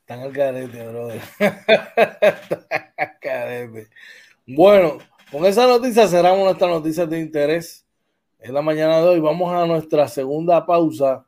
[0.00, 1.20] Están al carete, brother.
[3.20, 3.88] carete.
[4.46, 4.96] Bueno,
[5.30, 7.86] con esa noticia cerramos nuestras noticias de interés
[8.38, 9.20] en la mañana de hoy.
[9.20, 11.26] Vamos a nuestra segunda pausa.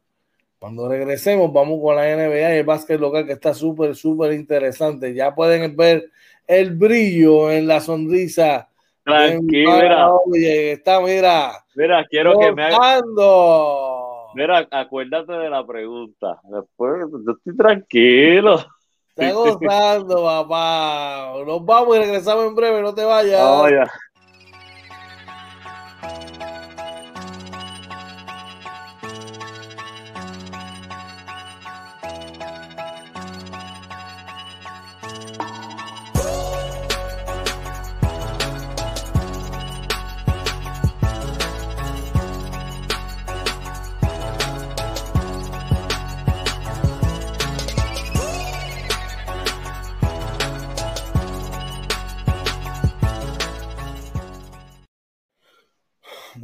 [0.59, 5.13] Cuando regresemos, vamos con la NBA y el básquet local que está súper, súper interesante.
[5.15, 6.11] Ya pueden ver
[6.47, 8.69] el brillo en la sonrisa.
[9.05, 10.13] Tranquila.
[10.27, 11.53] Oye, está, mira.
[11.75, 13.03] Mira, quiero que me haga.
[14.35, 16.41] Mira, acuérdate de la pregunta.
[16.45, 18.65] Después, yo estoy tranquilo.
[19.17, 21.35] Está gozando, papá.
[21.47, 23.91] Nos vamos y regresamos en breve, no te vayas.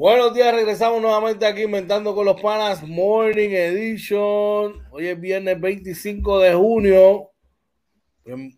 [0.01, 4.83] Buenos días, regresamos nuevamente aquí inventando con los panas Morning Edition.
[4.91, 7.33] Hoy es viernes 25 de junio.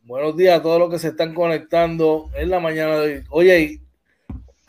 [0.05, 3.25] buenos días a todos los que se están conectando en la mañana de hoy.
[3.31, 3.81] Oye,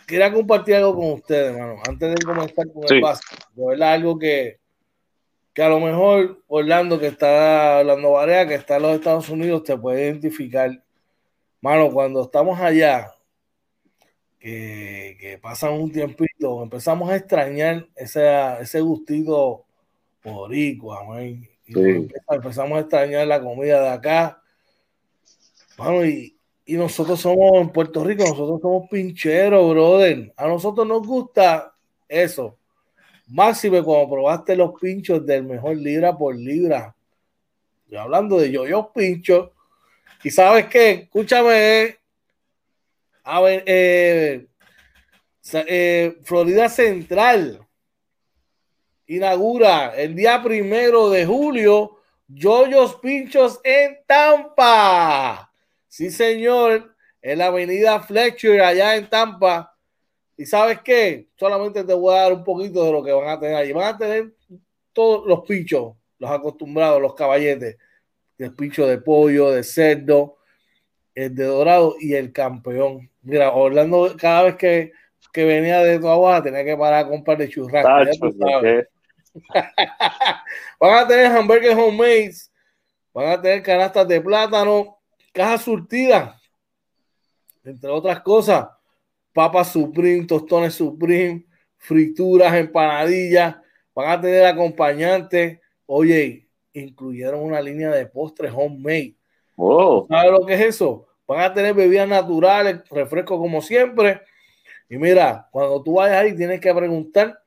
[0.07, 3.21] quería compartir algo con ustedes, hermano, antes de comenzar con el paso.
[3.53, 4.57] De verdad, algo que,
[5.53, 9.63] que a lo mejor Orlando, que está Orlando Barea, que está en los Estados Unidos,
[9.63, 10.71] te puede identificar.
[11.61, 13.13] Mano, cuando estamos allá,
[14.43, 18.21] que, que pasan un tiempito, empezamos a extrañar ese,
[18.59, 19.63] ese gustito
[20.21, 24.41] boricua, y empezamos a extrañar la comida de acá.
[25.77, 26.35] Bueno, y,
[26.65, 30.33] y, nosotros somos en Puerto Rico, nosotros somos pincheros, brother.
[30.35, 31.73] A nosotros nos gusta
[32.09, 32.57] eso.
[33.27, 36.93] Máxime cuando probaste los pinchos del mejor libra por libra.
[37.87, 39.53] Yo hablando de yo, yo pincho.
[40.21, 42.02] Y sabes qué, escúchame,
[43.23, 44.47] a ver, eh,
[45.53, 47.65] eh, Florida Central
[49.07, 55.51] inaugura el día primero de julio Yoyos Pinchos en Tampa.
[55.87, 59.75] Sí, señor, en la avenida Fletcher, allá en Tampa.
[60.35, 61.27] Y sabes qué?
[61.35, 63.71] Solamente te voy a dar un poquito de lo que van a tener allí.
[63.71, 64.33] Van a tener
[64.91, 67.77] todos los pinchos, los acostumbrados, los caballetes,
[68.37, 70.37] el pincho de pollo, de cerdo,
[71.15, 73.09] el de dorado y el campeón.
[73.21, 74.91] Mira, Orlando, cada vez que,
[75.31, 77.89] que venía de tu agua tenía que parar a comprar de churrasco.
[80.79, 82.33] van a tener hamburgues homemade,
[83.13, 84.99] van a tener canastas de plátano,
[85.33, 86.39] cajas surtidas,
[87.63, 88.67] entre otras cosas,
[89.33, 91.45] papas Supreme, tostones Supreme,
[91.77, 93.55] frituras, empanadillas,
[93.95, 95.59] van a tener acompañantes.
[95.85, 99.15] Oye, incluyeron una línea de postres homemade.
[99.55, 101.07] ¿Sabes lo que es eso?
[101.27, 104.21] Van a tener bebidas naturales, refrescos como siempre.
[104.89, 107.39] Y mira, cuando tú vayas ahí, tienes que preguntar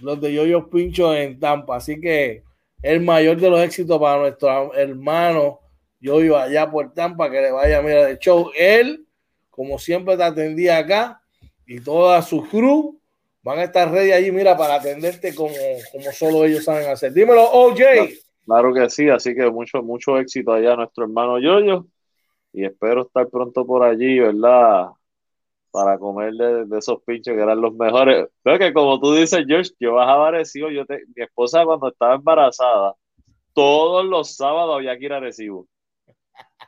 [0.00, 1.76] los de Yoyos Pinchos en Tampa.
[1.76, 2.42] Así que
[2.82, 5.60] el mayor de los éxitos para nuestro hermano
[6.00, 8.50] Yoyo allá por Tampa, que le vaya, mira, de show.
[8.56, 9.06] Él,
[9.50, 11.20] como siempre, te atendía acá
[11.66, 12.98] y toda su crew
[13.42, 15.54] van a estar ready allí, mira, para atenderte como,
[15.92, 17.12] como solo ellos saben hacer.
[17.12, 17.80] Dímelo, OJ.
[18.46, 21.86] Claro que sí, así que mucho, mucho éxito allá nuestro hermano Yoyo
[22.54, 24.90] y espero estar pronto por allí, ¿verdad?
[25.72, 28.28] Para comer de, esos pinchos que eran los mejores.
[28.44, 32.14] Pero que como tú dices, George, yo bajaba Arecibo, yo te, mi esposa cuando estaba
[32.14, 32.94] embarazada,
[33.52, 35.66] todos los sábados había que ir a Arecibo.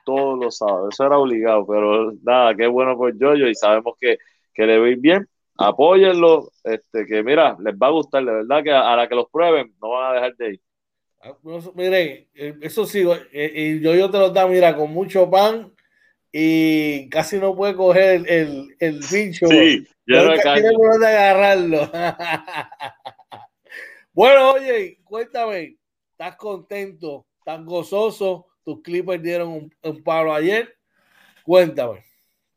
[0.05, 4.19] Todos los sábados, eso era obligado, pero nada, qué bueno por Yoyo y sabemos que,
[4.55, 5.27] que le veis bien.
[5.57, 9.31] Apóyenlo, este, que mira, les va a gustar, de verdad que a, la que los
[9.31, 10.61] prueben no van a dejar de ir.
[11.23, 11.33] Ah,
[11.75, 15.73] mire, eh, eso sí, y yo, yo te lo da, mira, con mucho pan
[16.33, 19.47] y casi no puede coger el, el, pincho.
[19.47, 21.91] Sí, yo no de agarrarlo.
[24.13, 25.77] bueno, oye, cuéntame,
[26.11, 27.27] ¿estás contento?
[27.39, 28.47] ¿Estás gozoso?
[28.65, 30.75] Tus Clippers dieron un, palo ayer.
[31.45, 32.05] Cuéntame.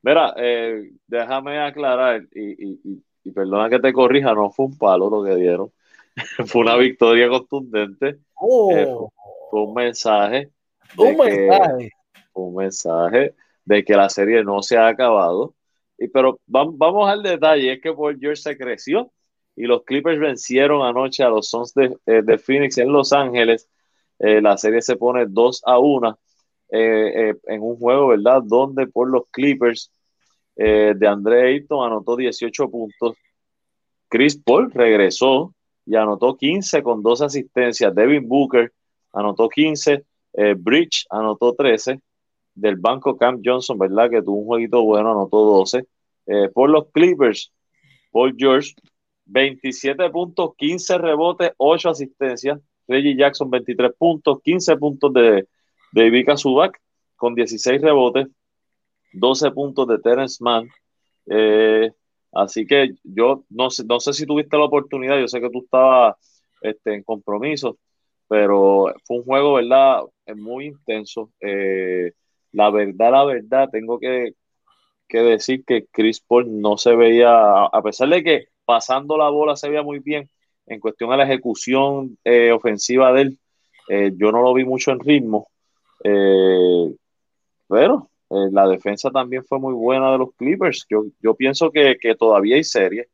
[0.01, 5.09] Mira, eh, déjame aclarar y, y, y, perdona que te corrija, no fue un palo
[5.09, 5.72] lo que dieron.
[6.47, 8.17] fue una victoria contundente.
[8.34, 9.11] Oh.
[9.51, 10.49] fue un mensaje.
[10.97, 11.91] Un mensaje.
[12.34, 13.36] un mensaje
[13.70, 15.53] de que la serie no se ha acabado.
[15.97, 19.11] Y, pero vamos, al detalle, es que Paul George se creció
[19.55, 23.70] y los Clippers vencieron anoche a los Suns de, eh, Phoenix en Los Ángeles.
[24.17, 26.20] Eh, la serie se pone 2 a 1
[26.72, 28.41] eh, en un juego, ¿verdad?
[28.43, 29.91] Donde por los Clippers
[30.55, 33.15] de André Ayton anotó 18 puntos.
[34.09, 35.53] Chris Paul regresó
[35.86, 37.95] y anotó 15 con dos asistencias.
[37.95, 38.74] Devin Booker
[39.13, 40.03] anotó 15.
[40.57, 42.01] Bridge anotó 13
[42.60, 44.10] del banco Camp Johnson, ¿verdad?
[44.10, 45.86] Que tuvo un jueguito bueno, anotó 12.
[46.28, 47.51] Eh, por los Clippers,
[48.12, 48.74] Paul George,
[49.26, 52.60] 27 puntos, 15 rebotes, 8 asistencias.
[52.88, 55.47] Reggie Jackson, 23 puntos, 15 puntos de,
[55.91, 56.80] de Vika Zubac,
[57.16, 58.28] con 16 rebotes,
[59.14, 60.68] 12 puntos de Terence Mann.
[61.28, 61.91] Eh,
[62.32, 65.64] así que yo no sé, no sé si tuviste la oportunidad, yo sé que tú
[65.66, 66.16] estabas
[66.62, 67.78] este, en compromiso,
[68.28, 70.01] pero fue un juego, ¿verdad?
[70.36, 71.32] Muy intenso.
[71.41, 72.12] Eh,
[72.51, 74.33] la verdad, la verdad, tengo que,
[75.09, 79.69] decir que Chris Paul no se veía, a pesar de que pasando la bola se
[79.69, 80.29] veía muy bien,
[80.67, 83.39] en cuestión a la ejecución eh, ofensiva de él,
[83.89, 85.49] eh, yo no lo vi mucho en ritmo.
[86.03, 86.93] Eh,
[87.67, 90.85] pero la defensa también fue muy buena de los Clippers.
[90.89, 93.07] Yo, yo pienso que, todavía hay serie.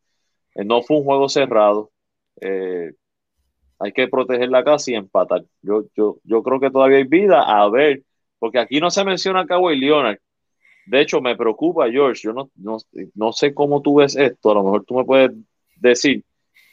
[0.55, 1.91] no fue un juego cerrado.
[3.79, 5.45] hay que proteger la casa y empatar.
[5.61, 7.43] Yo, yo, yo creo que todavía hay vida.
[7.43, 8.03] A ver
[8.39, 10.19] porque aquí no se menciona a Kawhi Leonard.
[10.85, 12.21] De hecho, me preocupa, George.
[12.23, 14.51] Yo no, no, sé cómo tú ves esto.
[14.51, 15.31] A lo mejor tú me puedes
[15.77, 16.23] decir.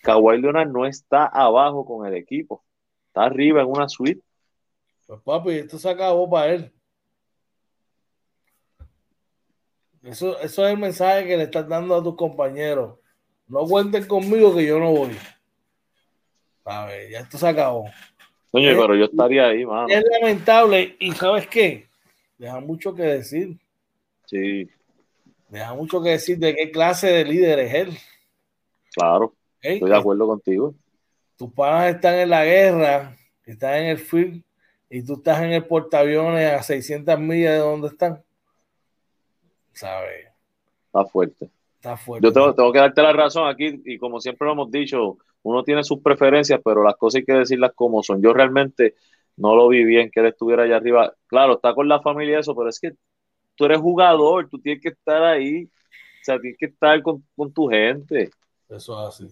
[0.03, 2.65] Kawhi Leonard no está abajo con el equipo.
[3.09, 4.21] Está arriba en una suite.
[5.07, 6.73] Pues papi, esto se acabó para él.
[10.03, 12.99] Eso, eso es el mensaje que le estás dando a tus compañeros.
[13.47, 15.17] No cuenten conmigo que yo no voy.
[16.65, 17.85] A ver, ya esto se acabó.
[18.53, 19.89] Oye, pero yo estaría ahí, mano.
[19.89, 21.87] Es lamentable y ¿sabes qué?
[22.37, 23.57] Deja mucho que decir.
[24.27, 24.69] Sí.
[25.49, 27.99] Deja mucho que decir de qué clase de líder es él.
[28.95, 29.35] Claro.
[29.61, 30.75] Estoy de acuerdo contigo.
[31.37, 34.43] Tus panas están en la guerra, están en el field
[34.91, 38.23] y tú estás en el portaaviones a 600 millas de donde están.
[39.73, 40.27] ¿Sabes?
[40.87, 41.49] Está fuerte.
[41.77, 42.27] Está fuerte.
[42.27, 45.65] Yo tengo, tengo que darte la razón aquí y como siempre lo hemos dicho, uno
[45.65, 48.23] tiene sus preferencias, pero las cosas hay que decirlas como son.
[48.23, 48.95] Yo realmente
[49.37, 51.15] no lo vi bien que él estuviera allá arriba.
[51.27, 52.93] Claro, está con la familia eso, pero es que
[53.55, 57.69] tú eres jugador, tú tienes que estar ahí, o sea, tienes que estar con, tu
[57.69, 58.31] gente.
[58.69, 59.27] Eso es así.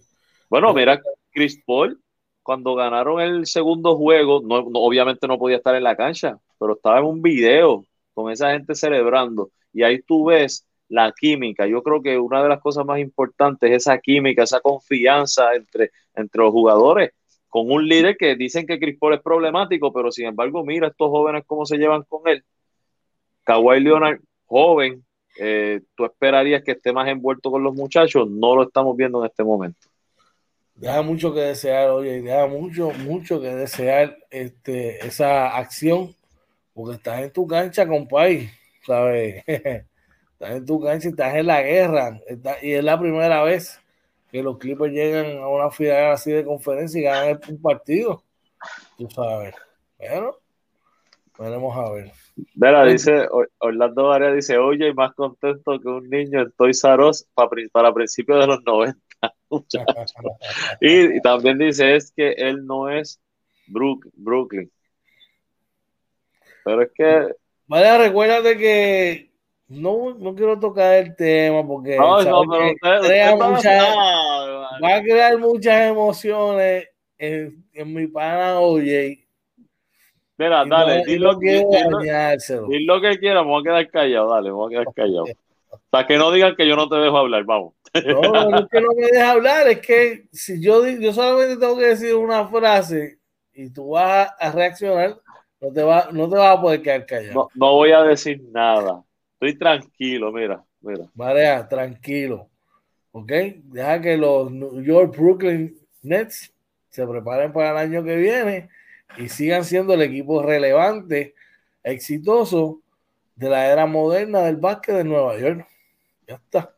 [0.48, 1.00] Bueno, mira,
[1.30, 2.00] Chris Paul,
[2.42, 6.98] cuando ganaron el segundo juego, no, obviamente no podía estar en la cancha, pero estaba
[6.98, 7.84] en un video
[8.14, 9.50] con esa gente celebrando.
[9.72, 11.66] Y ahí tú ves la química.
[11.66, 15.92] Yo creo que una de las cosas más importantes es esa química, esa confianza entre,
[16.14, 17.12] entre los jugadores,
[17.48, 21.08] con un líder que dicen que Chris Paul es problemático, pero sin embargo, mira estos
[21.08, 22.44] jóvenes cómo se llevan con él.
[23.44, 25.04] Kawhi Leonard, joven,
[25.38, 29.30] eh, tú esperarías que esté más envuelto con los muchachos, no lo estamos viendo en
[29.30, 29.88] este momento.
[30.74, 36.16] Deja mucho que desear, oye, deja mucho, mucho que desear este, esa acción,
[36.74, 38.50] porque estás en tu cancha, compadre,
[38.84, 39.44] ¿sabes?
[40.40, 42.20] estás en tu cancha y estás en la guerra.
[42.62, 43.78] y es la primera vez
[44.32, 48.22] que los Clippers llegan a una final así de conferencia y ganan un partido.
[48.96, 49.54] Tú sabes.
[49.98, 50.36] Bueno,
[51.38, 52.12] veremos a ver.
[52.54, 53.28] Vera, dice,
[53.58, 58.40] Orlando Varia dice, oye, más contento que un niño en Toys R para, para principios
[58.40, 58.98] de los 90.
[60.80, 63.20] y, también dice, es que él no es
[63.66, 64.70] Brooklyn.
[66.64, 67.34] Pero es que...
[67.66, 69.29] Vaya, recuérdate que
[69.70, 72.18] no, no quiero tocar el tema porque no,
[73.00, 79.26] crea va a crear muchas emociones en, en mi pana Oye.
[80.36, 81.62] Mira, dale, di lo, que,
[82.68, 85.24] di, lo que quiera, voy a quedar callado, dale, voy a quedar callado.
[85.90, 87.74] Para que no digan que yo no te dejo hablar, vamos.
[88.06, 91.76] No, no es que no me dejes hablar, es que si yo, yo solamente tengo
[91.76, 93.18] que decir una frase
[93.52, 95.20] y tú vas a reaccionar,
[95.60, 97.34] no te, va, no te vas a poder quedar callado.
[97.34, 99.04] No, no voy a decir nada.
[99.40, 101.06] Estoy tranquilo, mira, mira.
[101.14, 102.50] Marea, tranquilo.
[103.10, 103.32] ¿Ok?
[103.64, 106.52] Deja que los New York Brooklyn Nets
[106.90, 108.68] se preparen para el año que viene
[109.16, 111.34] y sigan siendo el equipo relevante,
[111.82, 112.82] exitoso
[113.34, 115.66] de la era moderna del básquet de Nueva York.
[116.28, 116.74] Ya está.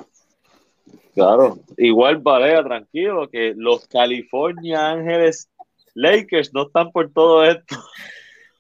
[1.15, 5.51] Claro, igual Varea, tranquilo, que los California Ángeles
[5.95, 7.77] Lakers no están por todo esto.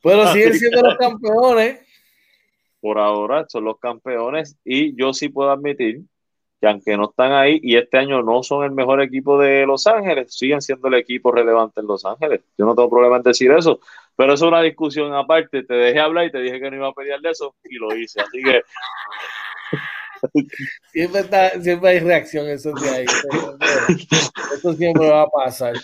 [0.02, 1.81] Pero siguen siendo los campeones
[2.82, 6.00] por ahora son los campeones y yo sí puedo admitir
[6.60, 9.86] que aunque no están ahí y este año no son el mejor equipo de Los
[9.86, 12.40] Ángeles, siguen siendo el equipo relevante en Los Ángeles.
[12.58, 13.78] Yo no tengo problema en decir eso,
[14.16, 15.62] pero es una discusión aparte.
[15.62, 17.96] Te dejé hablar y te dije que no iba a pelear de eso y lo
[17.96, 18.20] hice.
[18.20, 18.62] Así que
[21.62, 23.06] siempre, hay reacción eso de ahí.
[24.54, 25.74] Eso siempre va a pasar.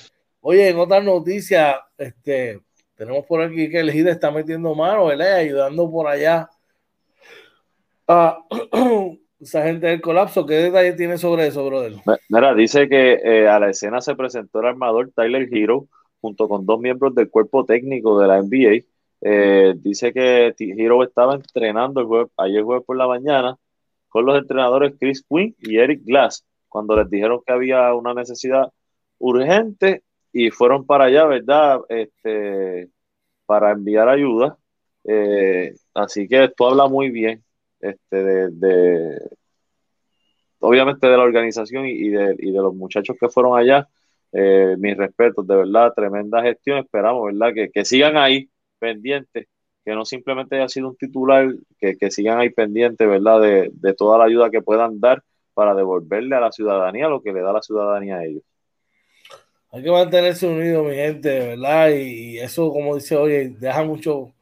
[0.41, 2.61] Oye, en otra noticia, este,
[2.95, 5.37] tenemos por aquí que el GIDE está metiendo mano, ¿verdad?
[5.37, 6.49] Ayudando por allá
[8.09, 8.43] Ah,
[9.39, 11.93] esa gente del colapso, ¿qué detalle tiene sobre eso, brother?
[12.31, 15.87] Mira, dice que eh, a la escena se presentó el armador Tyler Hero
[16.23, 18.85] junto con dos miembros del cuerpo técnico de la NBA.
[19.21, 23.57] Eh, dice que Hero estaba entrenando el ayer jueves por la mañana
[24.09, 28.73] con los entrenadores Chris Quinn y Eric Glass cuando les dijeron que había una necesidad
[29.19, 30.03] urgente
[30.33, 31.81] y fueron para allá, ¿verdad?
[31.89, 32.89] Este,
[33.45, 34.57] para enviar ayuda.
[35.05, 37.45] Eh, así que esto habla muy bien
[37.81, 38.17] este,
[38.51, 39.21] de,
[40.61, 43.89] obviamente de la organización y, de, los muchachos que fueron allá.
[44.33, 46.79] Eh, mis respetos, de verdad, tremenda gestión.
[46.79, 47.55] Esperamos, ¿verdad?
[47.73, 49.47] Que, sigan ahí pendientes,
[49.85, 51.49] que no simplemente haya sido un titular,
[51.79, 53.41] que, sigan ahí pendientes, ¿verdad?
[53.41, 55.23] De, toda la ayuda que puedan dar
[55.55, 58.43] para devolverle a la ciudadanía lo que le da la ciudadanía a ellos.
[59.71, 61.91] Hay que mantenerse unidos, mi gente, ¿verdad?
[61.91, 64.33] Y, eso, como dice hoy, deja mucho,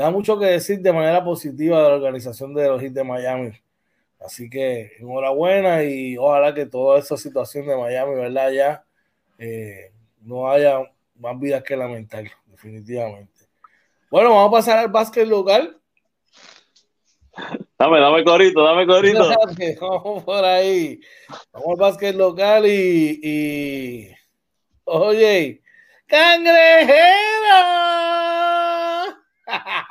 [0.00, 3.52] da mucho que decir de manera positiva de la organización de los Heat de Miami.
[4.20, 8.50] Así que enhorabuena y ojalá que toda esa situación de Miami, ¿verdad?
[8.50, 8.84] Ya
[9.38, 10.80] eh, no haya
[11.14, 13.46] más vidas que lamentar, definitivamente.
[14.10, 15.78] Bueno, vamos a pasar al básquet local.
[17.78, 19.28] Dame, dame corito, dame corito.
[19.80, 20.98] Vamos por ahí.
[21.52, 24.10] Vamos al básquet local y, y...
[24.84, 25.62] Oye,
[26.06, 26.96] cangrejero.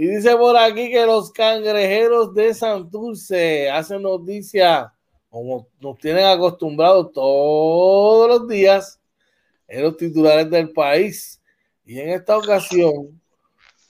[0.00, 4.94] Y dice por aquí que los cangrejeros de Santurce hacen noticia,
[5.28, 8.98] como nos tienen acostumbrados todos los días,
[9.68, 11.42] en los titulares del país.
[11.84, 13.20] Y en esta ocasión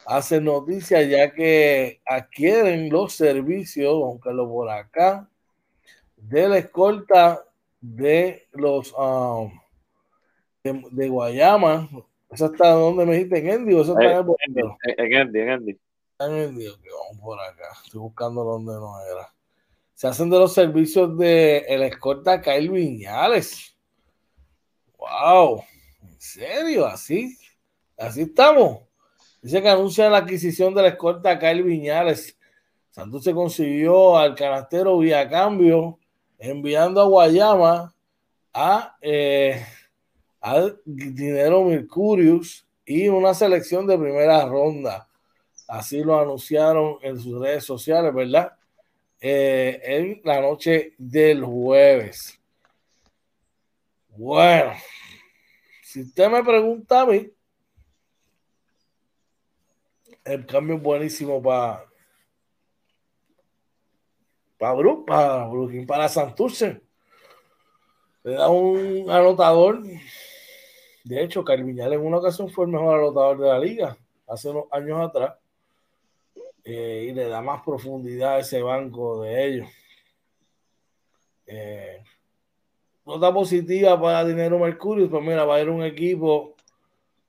[0.04, 5.30] hacen noticia ya que adquieren los servicios, aunque lo por acá,
[6.16, 7.44] de la escolta
[7.80, 9.52] de los um,
[10.64, 11.88] de, Guayama.
[12.32, 13.38] ¿Eso está donde me dijiste?
[13.38, 15.80] ¿En Endy eso está en, en, en Endy, en Endy.
[16.20, 17.64] Endy, vamos por acá.
[17.82, 19.32] Estoy buscando donde no era.
[19.94, 21.90] Se hacen de los servicios de el
[22.42, 23.74] Kyle Viñales.
[24.98, 25.62] ¡Wow!
[26.02, 26.86] ¿En serio?
[26.86, 27.38] ¿Así?
[27.98, 28.82] ¿Así estamos?
[29.40, 32.36] Dice que anuncia la adquisición de la Kyle Viñales.
[32.90, 35.98] Santos se consiguió al canastero vía cambio
[36.38, 37.94] enviando a Guayama
[38.52, 39.64] a, eh,
[40.84, 45.09] Dinero Mercurius y una selección de primera ronda.
[45.70, 48.52] Así lo anunciaron en sus redes sociales, ¿verdad?
[49.20, 52.40] Eh, en la noche del jueves.
[54.08, 54.72] Bueno,
[55.84, 57.30] si usted me pregunta a mí,
[60.24, 61.86] el cambio es buenísimo para
[64.58, 66.82] para Brook, para Brooklyn, para Santurce.
[68.24, 69.84] Le da un anotador.
[71.04, 73.96] De hecho, Carviñal en una ocasión fue el mejor anotador de la liga
[74.26, 75.39] hace unos años atrás.
[76.64, 79.68] Eh, y le da más profundidad a ese banco de ellos.
[81.46, 82.02] Eh,
[83.04, 86.54] nota positiva para Dinero Mercurio, pues mira, va a ir un equipo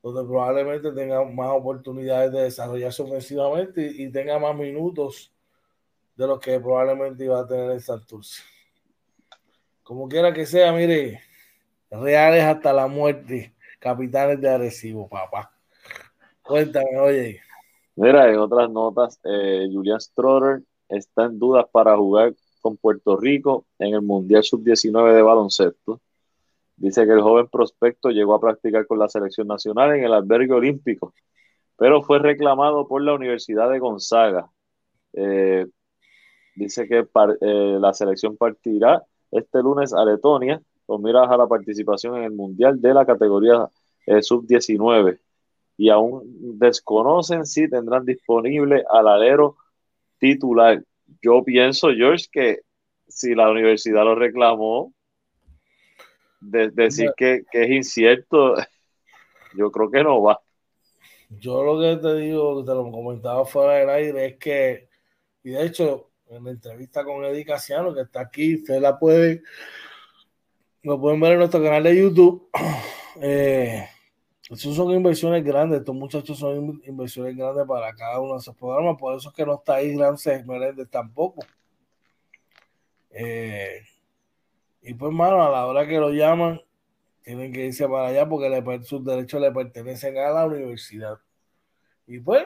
[0.04, 5.32] donde probablemente tenga más oportunidades de desarrollarse ofensivamente y tenga más minutos
[6.16, 8.44] de lo que probablemente iba a tener en Santurce.
[9.84, 11.22] Como quiera que sea, mire,
[11.90, 15.52] reales hasta la muerte, capitanes de Arecibo, papá.
[16.42, 17.42] Cuéntame, oye.
[18.02, 23.68] Mira, en otras notas, eh, Julian Stroder está en dudas para jugar con Puerto Rico
[23.78, 26.02] en el Mundial Sub-19 de baloncesto.
[26.76, 30.52] Dice que el joven prospecto llegó a practicar con la selección nacional en el albergue
[30.54, 31.14] olímpico,
[31.78, 34.50] pero fue reclamado por la Universidad de Gonzaga.
[35.14, 35.68] Eh,
[36.56, 37.06] Dice que
[37.42, 42.32] eh, la selección partirá este lunes a Letonia con miras a la participación en el
[42.32, 43.70] Mundial de la categoría
[44.08, 45.20] eh, sub-19
[45.82, 46.22] y aún
[46.60, 49.58] desconocen si tendrán disponible al alero
[50.20, 50.84] titular.
[51.24, 52.60] Yo pienso, George, que
[53.08, 54.94] si la universidad lo reclamó,
[56.40, 58.54] decir que, que, es incierto,
[59.58, 60.40] yo creo que no va.
[61.30, 64.88] Yo lo que te digo, te lo comentaba fuera del aire, es que,
[65.44, 69.42] y de hecho, en la entrevista con Eddie Casiano, que está aquí, usted la puede,
[70.84, 72.52] lo pueden ver en nuestro canal de YouTube.
[73.24, 73.86] Eh,
[74.60, 78.98] esos son inversiones grandes, estos muchachos son inversiones grandes para cada uno de esos programas,
[79.00, 81.46] por eso es que no está ahí Grandes Meléndez tampoco.
[83.12, 83.82] Eh,
[84.82, 86.62] y pues, mano, a la hora que lo llaman,
[87.24, 91.20] tienen que irse para allá porque sus derechos le pertenecen a la universidad.
[92.08, 92.46] Y pues,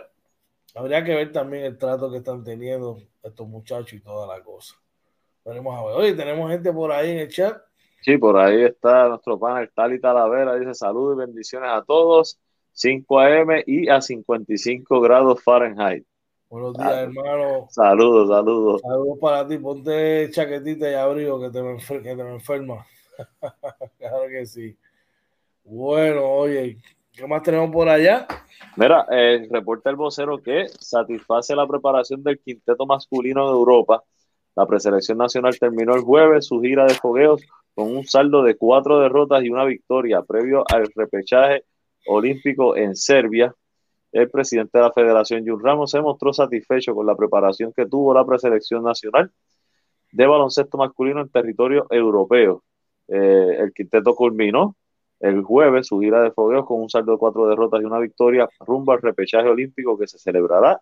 [0.75, 4.75] habría que ver también el trato que están teniendo estos muchachos y toda la cosa.
[5.43, 5.95] Veremos a ver.
[5.95, 7.61] Oye, tenemos gente por ahí en el chat.
[8.05, 10.55] Sí, por ahí está nuestro panel Tali Talavera.
[10.57, 12.39] Dice saludos y bendiciones a todos.
[12.73, 16.05] 5 AM y a 55 grados Fahrenheit.
[16.47, 17.65] Buenos días, hermano.
[17.71, 18.81] Saludos, saludos.
[18.81, 19.57] Saludos para ti.
[19.57, 22.85] Ponte chaquetita y abrigo que te me, que te me enferma.
[23.97, 24.77] claro que sí.
[25.63, 26.77] Bueno, oye,
[27.11, 28.27] ¿qué más tenemos por allá?
[28.75, 34.03] Mira, eh, reporta el vocero que satisface la preparación del quinteto masculino de Europa.
[34.55, 37.41] La preselección nacional terminó el jueves su gira de fogueos
[37.75, 41.65] con un saldo de cuatro derrotas y una victoria previo al repechaje
[42.07, 43.53] olímpico en Serbia.
[44.11, 48.13] El presidente de la federación, Jun Ramos, se mostró satisfecho con la preparación que tuvo
[48.13, 49.29] la preselección nacional
[50.13, 52.63] de baloncesto masculino en territorio europeo.
[53.09, 54.75] Eh, el quinteto culminó
[55.19, 58.47] el jueves su gira de fogueos con un saldo de cuatro derrotas y una victoria
[58.59, 60.81] rumbo al repechaje olímpico que se celebrará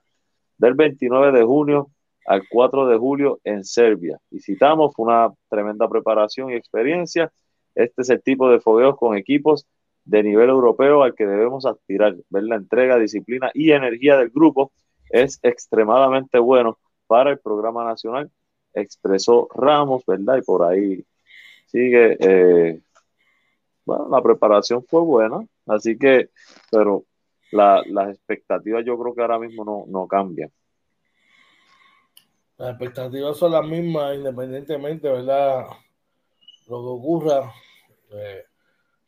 [0.57, 1.89] del 29 de junio
[2.25, 4.19] al 4 de julio en Serbia.
[4.31, 7.31] Y citamos, fue una tremenda preparación y experiencia.
[7.75, 9.65] Este es el tipo de fogueos con equipos
[10.05, 12.15] de nivel europeo al que debemos aspirar.
[12.29, 14.71] Ver la entrega, disciplina y energía del grupo
[15.09, 18.31] es extremadamente bueno para el programa nacional,
[18.73, 20.37] expresó Ramos, ¿verdad?
[20.37, 21.05] Y por ahí
[21.67, 22.81] sigue eh,
[23.85, 26.29] bueno, la preparación fue buena, así que,
[26.71, 27.03] pero
[27.51, 30.49] las expectativas yo creo que ahora mismo no, no cambian.
[32.63, 35.65] Las expectativas son las mismas independientemente, ¿verdad?
[36.69, 37.53] Lo que ocurra.
[38.13, 38.45] Eh,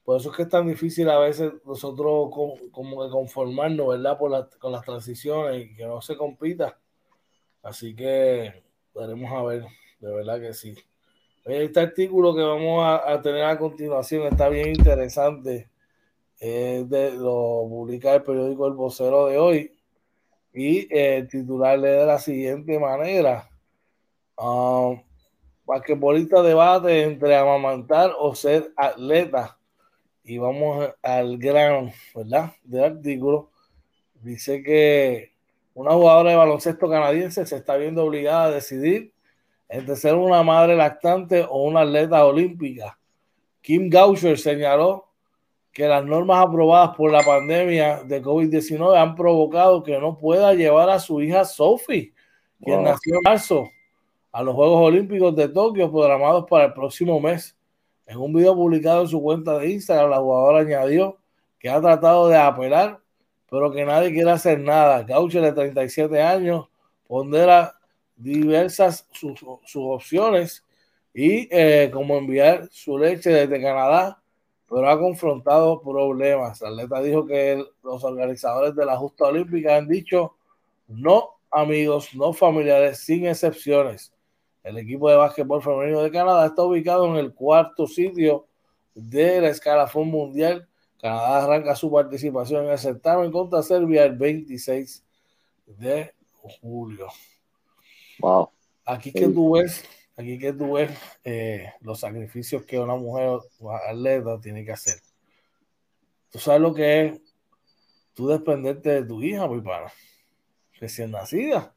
[0.03, 4.17] Por eso es que es tan difícil a veces nosotros como que conformarnos, ¿verdad?
[4.17, 6.77] Por con las transiciones y que no se compita.
[7.63, 8.61] Así que
[8.93, 9.63] veremos a ver,
[10.01, 10.75] de verdad que sí.
[11.45, 15.69] Este artículo que vamos a, tener a continuación está bien interesante.
[16.41, 19.74] de, lo publica el periódico El Vocero de hoy.
[20.55, 23.49] Y el titular lee de la siguiente manera.
[24.37, 25.01] Um,
[25.65, 29.57] basquetbolista debate entre amamantar o ser atleta.
[30.23, 32.53] Y vamos al grano, ¿verdad?
[32.63, 33.51] Del artículo.
[34.21, 35.33] Dice que
[35.73, 39.11] una jugadora de baloncesto canadiense se está viendo obligada a decidir
[39.67, 42.97] entre ser una madre lactante o una atleta olímpica.
[43.61, 45.04] Kim Gauscher señaló
[45.75, 50.89] que las normas aprobadas por la pandemia de COVID-19 han provocado que no pueda llevar
[50.89, 52.13] a su hija Sophie,
[52.63, 53.67] quien nació en marzo,
[54.31, 57.57] a los Juegos Olímpicos de Tokio programados para el próximo mes.
[58.05, 61.17] En un video publicado en su cuenta de Instagram, la jugadora añadió
[61.59, 63.01] que ha tratado de apelar,
[63.49, 65.03] pero que nadie quiere hacer nada.
[65.03, 66.69] Gaucher, de 37 años,
[67.05, 67.75] pondera
[68.15, 69.43] diversas sus,
[69.75, 70.63] opciones
[71.13, 74.21] y eh, como enviar su leche desde Canadá,
[74.69, 76.61] pero ha confrontado problemas.
[76.61, 80.35] La atleta dijo que los organizadores de la justa olímpica han dicho
[80.87, 84.13] no amigos, no familiares, sin excepciones.
[84.63, 88.47] El equipo de básquetbol femenino de Canadá está ubicado en el cuarto sitio
[88.93, 90.67] de la escalafón mundial.
[90.99, 95.03] Canadá arranca su participación en el certamen contra Serbia el 26
[95.67, 96.13] de
[96.61, 97.07] julio.
[98.19, 98.49] Wow.
[98.85, 99.83] Aquí que tú ves,
[100.17, 100.91] aquí que tú ves
[101.23, 103.39] eh, los sacrificios que una mujer
[103.89, 104.99] atleta tiene que hacer.
[106.29, 107.21] Tú sabes lo que es
[108.13, 109.91] tú dependerte de tu hija, mi pana,
[110.79, 111.75] recién nacida.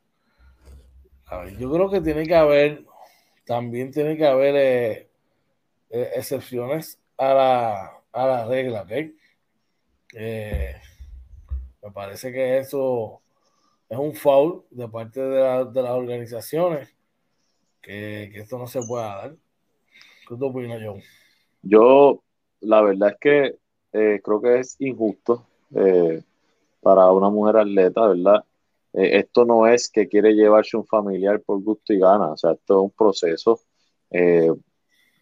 [1.59, 2.85] yo creo que tiene que haber,
[3.45, 5.11] también tiene que haber eh,
[5.91, 8.93] eh, excepciones a la, a la regla, ¿ok?
[11.83, 13.21] me parece que eso
[13.89, 16.95] es un foul de parte de, las organizaciones
[17.89, 19.37] que, esto no se pueda dar.
[20.27, 21.01] ¿Qué opinas, John?
[21.63, 22.23] Yo,
[22.61, 23.57] la verdad es que
[23.93, 26.23] eh, creo que es injusto eh,
[26.83, 28.45] para una mujer atleta, ¿verdad?
[28.93, 32.53] Eh, esto no es que quiere llevarse un familiar por gusto y gana, o sea,
[32.53, 33.61] esto es un proceso
[34.11, 34.55] de,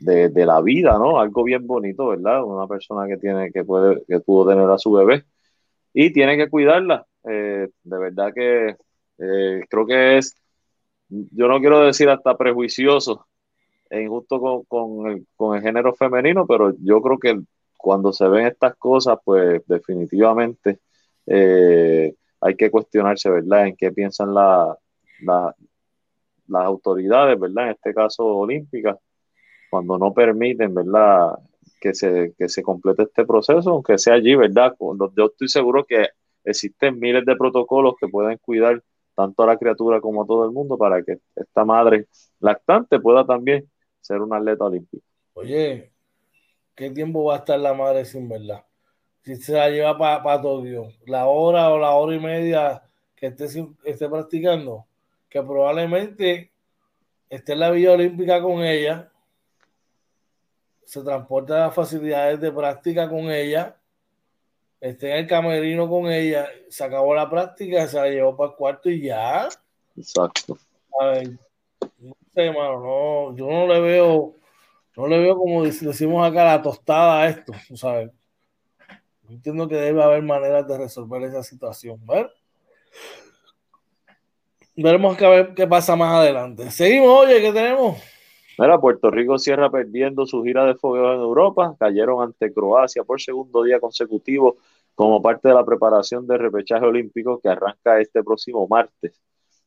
[0.00, 1.18] de, la vida, ¿no?
[1.20, 2.44] Algo bien bonito, ¿verdad?
[2.44, 5.24] Una persona que tiene, que puede, que pudo tener a su bebé
[5.92, 7.06] y tiene que cuidarla.
[7.24, 8.76] De verdad que
[9.16, 10.36] creo que es,
[11.08, 13.26] yo no quiero decir hasta prejuicioso
[13.90, 17.40] e injusto con, el, con el género femenino, pero yo creo que
[17.76, 20.80] cuando se ven estas cosas, pues definitivamente
[21.26, 23.68] eh, hay que cuestionarse, ¿verdad?
[23.68, 24.76] En qué piensan la,
[25.20, 25.54] las
[26.64, 27.66] autoridades, ¿verdad?
[27.66, 28.96] En este caso olímpicas,
[29.70, 31.38] cuando no permiten, ¿verdad?
[31.80, 34.74] que se, que se complete este proceso, aunque sea allí, ¿verdad?
[35.16, 36.08] Yo estoy seguro que
[36.44, 38.82] existen miles de protocolos que pueden cuidar
[39.16, 42.06] tanto a la criatura como a todo el mundo para que esta madre
[42.38, 43.68] lactante pueda también
[44.00, 45.04] ser una atleta olímpica.
[45.34, 45.90] Oye,
[46.74, 48.64] ¿qué tiempo va a estar la madre sin verla?
[49.22, 52.82] Si se la lleva para Tokio, la hora o la hora y media
[53.16, 53.46] que esté,
[53.84, 54.86] esté practicando,
[55.28, 56.52] que probablemente
[57.28, 59.10] esté en la Villa Olímpica con ella,
[60.84, 63.76] se transporta a las facilidades de práctica con ella,
[64.80, 68.56] esté en el camerino con ella, se acabó la práctica, se la llevó para el
[68.56, 69.48] cuarto y ya.
[69.96, 70.58] Exacto.
[71.00, 71.30] A ver,
[71.98, 74.34] no sé, mano, no, yo no le veo,
[74.96, 78.10] no le veo como decimos acá la tostada a esto, ¿sabes?
[79.28, 82.30] Entiendo que debe haber maneras de resolver esa situación, ¿ver?
[84.76, 86.70] Veremos a ver qué pasa más adelante.
[86.70, 87.96] Seguimos, oye, ¿qué tenemos?
[88.58, 91.76] Mira, Puerto Rico cierra perdiendo su gira de fogueo en Europa.
[91.78, 94.56] Cayeron ante Croacia por segundo día consecutivo
[94.94, 99.20] como parte de la preparación del repechaje olímpico que arranca este próximo martes.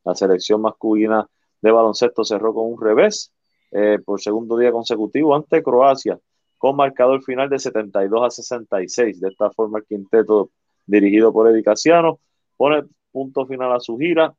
[0.04, 1.28] La selección masculina
[1.62, 3.32] de baloncesto cerró con un revés
[3.72, 6.20] eh, por segundo día consecutivo ante Croacia
[6.58, 9.22] con marcador final de 72 a 66.
[9.22, 10.50] De esta forma, el quinteto
[10.86, 12.20] dirigido por Edicaciano
[12.58, 14.34] pone punto final a su gira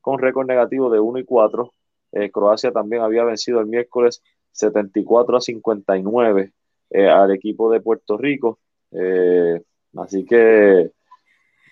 [0.00, 1.72] con récord negativo de 1 y 4
[2.12, 6.52] eh, Croacia también había vencido el miércoles 74 a 59
[6.90, 8.58] eh, al equipo de Puerto Rico.
[8.92, 9.60] Eh,
[9.96, 10.90] así que,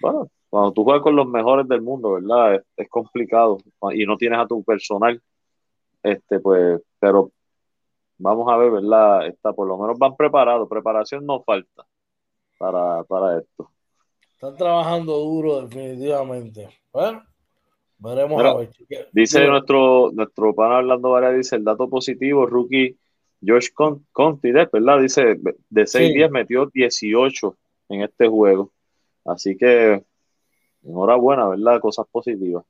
[0.00, 2.62] bueno, cuando tú juegas con los mejores del mundo, ¿verdad?
[2.76, 3.58] Es, complicado
[3.92, 5.20] y no tienes a tu personal,
[6.02, 7.32] este, pues, pero
[8.18, 9.26] vamos a ver, ¿verdad?
[9.26, 11.86] Está, por lo menos van preparados, preparación no falta
[12.58, 13.70] para, para esto.
[14.32, 16.68] Están trabajando duro, definitivamente.
[16.92, 17.24] Bueno,
[18.04, 18.68] Veremos
[19.12, 22.98] Dice nuestro, nuestro pana Orlando Varela, dice el dato positivo, rookie
[23.42, 23.70] George
[24.12, 25.00] Conti, ¿verdad?
[25.00, 25.38] Dice,
[25.70, 27.56] de 6 días metió 18
[27.88, 28.72] en este juego.
[29.24, 30.02] Así que,
[30.82, 31.80] enhorabuena, ¿verdad?
[31.80, 32.64] Cosas positivas.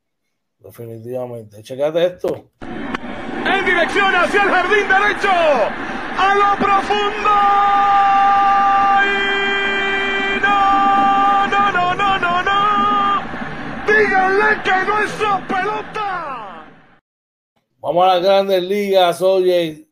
[0.58, 1.62] Definitivamente.
[1.62, 2.50] Checate esto.
[2.60, 5.30] En dirección hacia el jardín derecho.
[6.16, 7.30] A lo profundo.
[15.48, 16.66] Pelota.
[17.78, 19.88] Vamos a las grandes ligas, oye,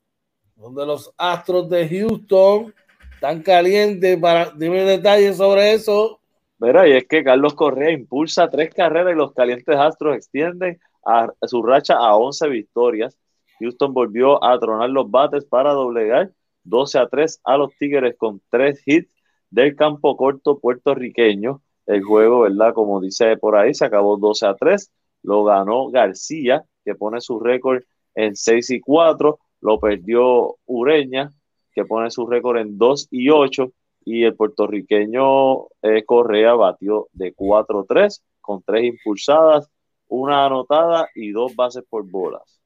[0.56, 2.74] donde los Astros de Houston
[3.14, 4.18] están calientes.
[4.18, 6.20] Para, dime detalles sobre eso.
[6.58, 11.32] Mira, y es que Carlos Correa impulsa tres carreras y los calientes Astros extienden a,
[11.42, 13.18] su racha a 11 victorias.
[13.60, 16.32] Houston volvió a tronar los bates para doblegar
[16.64, 19.14] 12 a 3 a los Tigres con tres hits
[19.50, 21.60] del campo corto puertorriqueño.
[21.86, 22.74] El juego, ¿verdad?
[22.74, 24.90] Como dice por ahí, se acabó 12 a 3.
[25.22, 27.82] Lo ganó García, que pone su récord
[28.14, 29.38] en 6 y 4.
[29.60, 31.32] Lo perdió Ureña,
[31.72, 33.72] que pone su récord en 2 y 8.
[34.04, 39.70] Y el puertorriqueño eh, Correa batió de 4-3 con tres impulsadas,
[40.08, 42.60] una anotada y dos bases por bolas.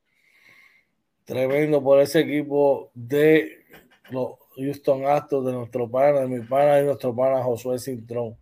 [1.25, 3.64] Tremendo por ese equipo de
[4.11, 8.37] los Houston Astros, de nuestro pana, de mi pana y nuestro pana Josué Cintrón.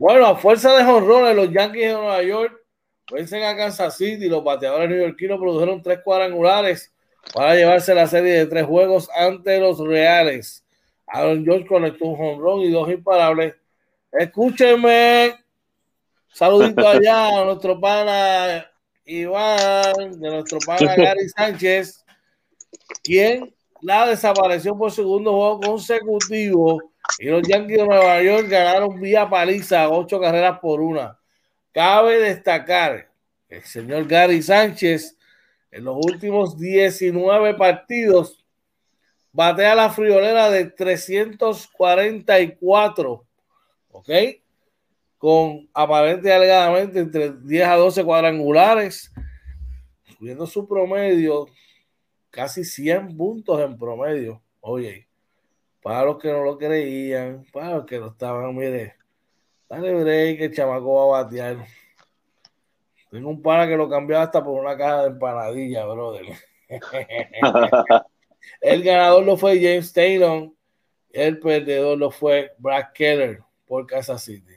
[0.00, 2.58] Bueno, a fuerza de jonrones, los Yankees de Nueva York
[3.12, 4.30] vencen a Kansas City.
[4.30, 6.90] Los bateadores neoyorquinos produjeron tres cuadrangulares
[7.34, 10.64] para llevarse la serie de tres juegos ante los Reales.
[11.06, 13.56] Aaron George conectó un jonrón y dos imparables.
[14.10, 15.34] Escúchenme.
[16.28, 18.66] Saludito allá a nuestro pana
[19.04, 22.06] Iván, de nuestro pana Gary Sánchez,
[23.02, 29.28] quien la desapareció por segundo juego consecutivo y los Yankees de Nueva York ganaron vía
[29.28, 31.18] paliza ocho carreras por una.
[31.72, 33.10] Cabe destacar
[33.48, 35.16] el señor Gary Sánchez
[35.70, 38.40] en los últimos 19 partidos
[39.32, 43.26] batea la friolera de 344,
[43.90, 44.08] ¿ok?
[45.18, 49.12] Con aparente alegadamente entre 10 a 12 cuadrangulares,
[50.16, 51.48] subiendo su promedio
[52.30, 54.42] casi 100 puntos en promedio.
[54.60, 55.09] Oye,
[55.82, 58.96] para los que no lo creían, para los que no estaban, mire,
[59.68, 61.66] dale break, el chamaco va a batear.
[63.10, 66.26] Tengo un pana que lo cambió hasta por una caja de empanadilla, brother.
[68.60, 70.50] el ganador lo fue James Taylor,
[71.12, 74.54] el perdedor lo fue Brad Keller por Kansas City.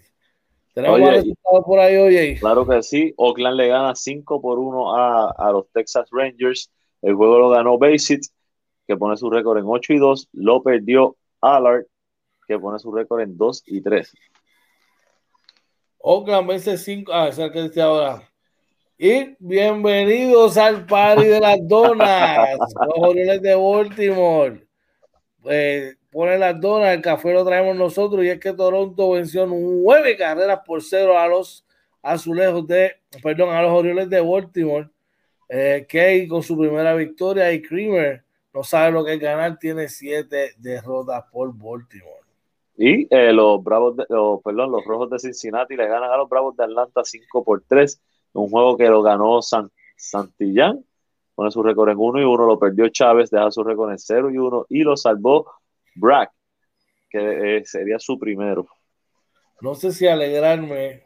[0.74, 2.38] ¿Tenemos resultados por ahí, oye?
[2.40, 3.14] Claro que sí.
[3.18, 6.72] Oakland le gana 5 por 1 a, a los Texas Rangers.
[7.02, 8.24] El juego lo ganó Basit,
[8.88, 10.30] que pone su récord en 8 y 2.
[10.34, 11.86] Lo perdió Allard,
[12.48, 14.14] que pone su récord en 2 y 3.
[16.00, 17.12] Oakland vence 5.
[17.14, 18.30] Ah, dice ahora.
[18.98, 22.58] Y bienvenidos al party de las donas.
[22.60, 24.68] los Orioles de Baltimore.
[25.46, 28.24] Eh, pone las donas, el café lo traemos nosotros.
[28.24, 31.66] Y es que Toronto venció nueve carreras por cero a los
[32.02, 34.90] azulejos de, perdón, a los Orioles de Baltimore.
[35.50, 38.24] Eh, Kay con su primera victoria y Creamer
[38.54, 42.22] no sabe lo que es ganar, tiene siete derrotas por Baltimore.
[42.76, 44.06] Y eh, los Bravos, de,
[44.44, 48.02] perdón, los Rojos de Cincinnati le ganan a los Bravos de Atlanta 5 por 3,
[48.34, 50.84] un juego que lo ganó San, Santillán,
[51.36, 54.32] pone su récord en 1 y 1, lo perdió Chávez, deja su récord en 0
[54.32, 55.52] y 1 y lo salvó
[55.96, 56.32] Brack,
[57.10, 58.68] que eh, sería su primero.
[59.62, 61.04] No sé si alegrarme,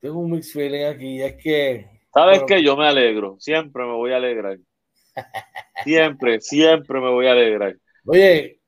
[0.00, 2.62] tengo un mix feeling aquí, es que ¿Sabes qué?
[2.62, 3.36] Yo me alegro.
[3.38, 4.56] Siempre me voy a alegrar.
[5.84, 7.76] Siempre, siempre me voy a alegrar.
[8.04, 8.60] Oye,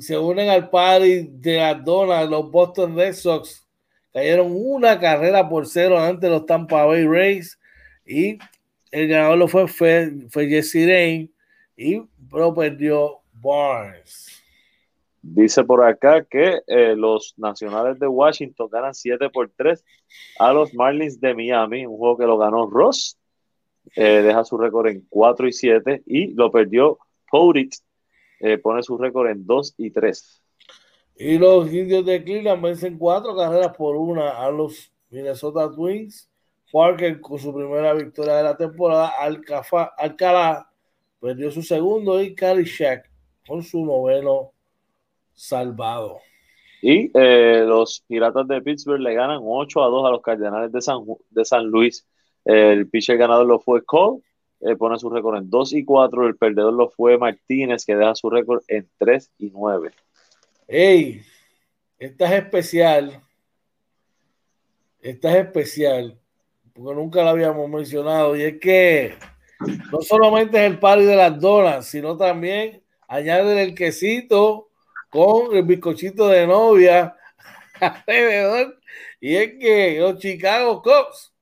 [0.00, 3.66] se unen al party de las donas, los Boston Red Sox
[4.12, 7.58] cayeron una carrera por cero ante los Tampa Bay Rays
[8.04, 8.38] y
[8.90, 11.32] el ganador lo fue, fue, Jesse Rain
[11.76, 14.42] y pero perdió Barnes.
[15.22, 19.84] Dice por acá que eh, los nacionales de Washington ganan 7 por 3
[20.38, 23.19] a los Marlins de Miami, un juego que lo ganó Ross,
[23.96, 26.98] eh, deja su récord en 4 y 7 y lo perdió
[27.30, 27.74] Pourit,
[28.40, 30.42] eh, pone su récord en 2 y 3.
[31.16, 36.30] Y los indios de Cleveland vencen 4 carreras por una a los Minnesota Twins.
[36.72, 39.12] Parker con su primera victoria de la temporada,
[39.98, 40.70] Alcalá
[41.20, 43.10] perdió su segundo y Shack
[43.46, 44.52] con su noveno
[45.34, 46.20] salvado.
[46.82, 50.80] Y eh, los Piratas de Pittsburgh le ganan 8 a 2 a los Cardenales de
[50.80, 52.06] San, de San Luis.
[52.44, 54.22] El pitcher ganador lo fue Cole,
[54.60, 56.26] eh, pone su récord en 2 y 4.
[56.26, 59.90] El perdedor lo fue Martínez, que deja su récord en 3 y 9.
[60.68, 61.22] ¡Ey!
[61.98, 63.22] Esta es especial.
[65.00, 66.18] Esta es especial,
[66.74, 68.36] porque nunca la habíamos mencionado.
[68.36, 69.14] Y es que
[69.90, 74.68] no solamente es el party de las donas, sino también añaden el quesito
[75.08, 77.16] con el bizcochito de novia
[77.80, 78.78] alrededor.
[79.20, 81.32] Y es que los Chicago Cubs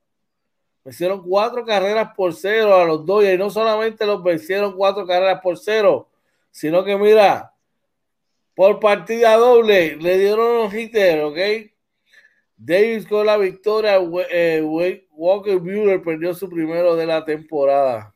[0.88, 5.38] vencieron cuatro carreras por cero a los Dodgers y no solamente los vencieron cuatro carreras
[5.42, 6.08] por cero,
[6.50, 7.52] sino que mira,
[8.54, 11.36] por partida doble le dieron un hitter, ¿ok?
[12.56, 13.98] Davis con la victoria,
[14.30, 14.62] eh,
[15.10, 18.14] Walker Buehler perdió su primero de la temporada.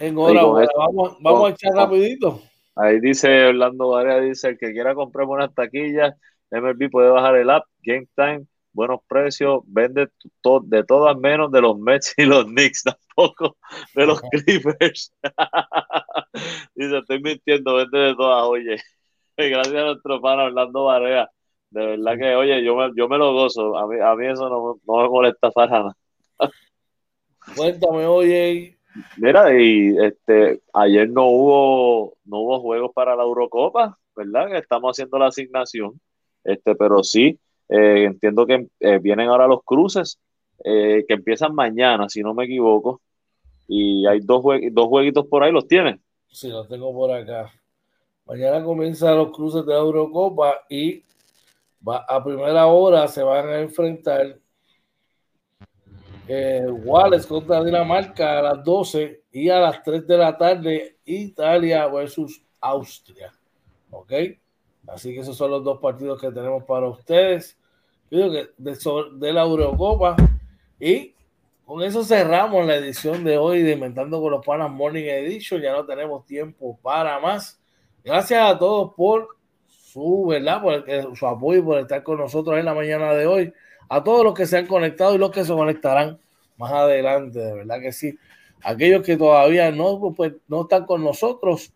[0.00, 2.42] Enhorabuena, vamos, vamos a echar rapidito.
[2.74, 6.16] Ahí dice Orlando Varea, dice el que quiera comprar unas taquillas,
[6.50, 10.08] MLB puede bajar el app, Game Time, buenos precios, vende
[10.64, 12.82] de todas menos de los Mets y los Knicks,
[13.16, 13.56] tampoco
[13.94, 15.12] de los Clippers.
[16.74, 18.76] dice, estoy mintiendo, vende de todas, oye.
[19.36, 21.30] Gracias a nuestro fan Orlando Varea.
[21.70, 23.76] De verdad que, oye, yo me, yo me lo gozo.
[23.76, 25.96] A mí, a mí eso no, no me molesta para nada.
[27.56, 28.78] Cuéntame, oye,
[29.16, 34.48] Mira, y este, ayer no hubo, no hubo juegos para la Eurocopa, ¿verdad?
[34.48, 35.98] Que estamos haciendo la asignación,
[36.44, 37.38] este, pero sí,
[37.74, 40.18] eh, entiendo que eh, vienen ahora los cruces,
[40.62, 43.00] eh, que empiezan mañana, si no me equivoco,
[43.66, 45.98] y hay dos, dos jueguitos por ahí, ¿los tienen?
[46.28, 47.50] Sí, los tengo por acá.
[48.26, 51.02] Mañana comienzan los cruces de la Eurocopa y
[51.86, 54.38] a primera hora se van a enfrentar
[56.28, 62.42] Wales contra Dinamarca a las 12 y a las 3 de la tarde Italia versus
[62.60, 63.32] Austria.
[63.90, 64.12] ¿Ok?
[64.86, 67.58] Así que esos son los dos partidos que tenemos para ustedes.
[68.12, 70.16] De, de la Eurocopa.
[70.78, 71.14] Y
[71.64, 75.62] con eso cerramos la edición de hoy de Inventando con los Panas Morning Edition.
[75.62, 77.58] Ya no tenemos tiempo para más.
[78.04, 79.28] Gracias a todos por
[79.66, 80.60] su, ¿verdad?
[80.60, 83.52] Por su apoyo por estar con nosotros en la mañana de hoy
[83.88, 86.18] a todos los que se han conectado y los que se conectarán
[86.56, 88.18] más adelante, de verdad que sí.
[88.62, 91.72] Aquellos que todavía no, pues, no están con nosotros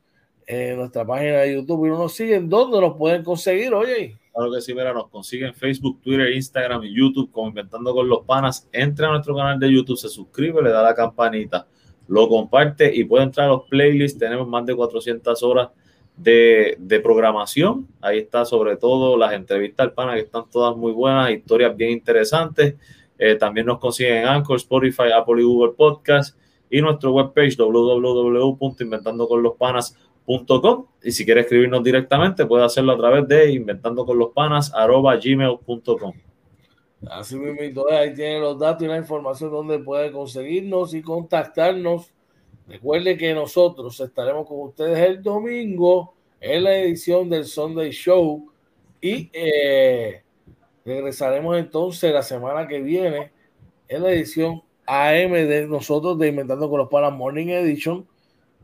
[0.47, 4.17] en nuestra página de YouTube y no nos siguen, ¿dónde nos pueden conseguir, oye?
[4.37, 8.21] Claro que sí, mira, nos consiguen Facebook, Twitter, Instagram y YouTube como Inventando con los
[8.27, 8.69] Panas.
[8.71, 11.67] Entra a nuestro canal de YouTube, se suscribe, le da la campanita,
[12.07, 14.19] lo comparte y puede entrar a los playlists.
[14.19, 15.71] Tenemos más de 400 horas
[16.19, 17.89] de, programación.
[18.03, 21.93] Ahí está sobre todo las entrevistas al pana que están todas muy buenas, historias bien
[21.93, 22.75] interesantes.
[23.19, 30.06] Eh, también nos consiguen en Anchor, Spotify, Apple y Google Podcast y nuestro webpage www.inventandoconlospanas.com
[31.03, 36.13] y si quiere escribirnos directamente puede hacerlo a través de inventandoconlospanas.gmail.com
[37.09, 42.11] Así mismo, ahí tiene los datos y la información donde puede conseguirnos y contactarnos.
[42.67, 48.51] Recuerde que nosotros estaremos con ustedes el domingo en la edición del Sunday Show
[49.01, 50.23] y eh,
[50.85, 53.31] regresaremos entonces la semana que viene
[53.89, 58.07] en la edición AM de nosotros de Inventando con los Panas Morning Edition,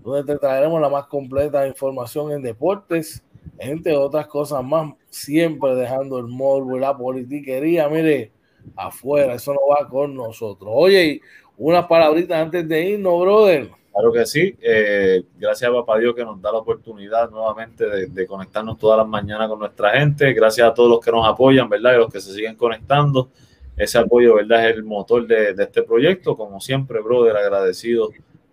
[0.03, 3.23] donde te traeremos la más completa información en deportes,
[3.59, 8.33] entre otras cosas más, siempre dejando el morbo y la politiquería, mire,
[8.77, 10.71] afuera, eso no va con nosotros.
[10.73, 11.21] Oye,
[11.59, 13.71] unas palabritas antes de irnos, brother.
[13.93, 14.57] Claro que sí.
[14.61, 19.07] Eh, gracias a Papá Dios que nos da la oportunidad nuevamente de, conectarnos todas las
[19.07, 20.33] mañanas con nuestra gente.
[20.33, 21.95] Gracias a todos los que nos apoyan, ¿verdad?
[21.95, 23.29] Y los que se siguen conectando.
[23.77, 24.71] Ese apoyo, ¿verdad?
[24.71, 26.37] Es el motor de, este proyecto.
[26.37, 28.11] Como siempre, brother, agradecido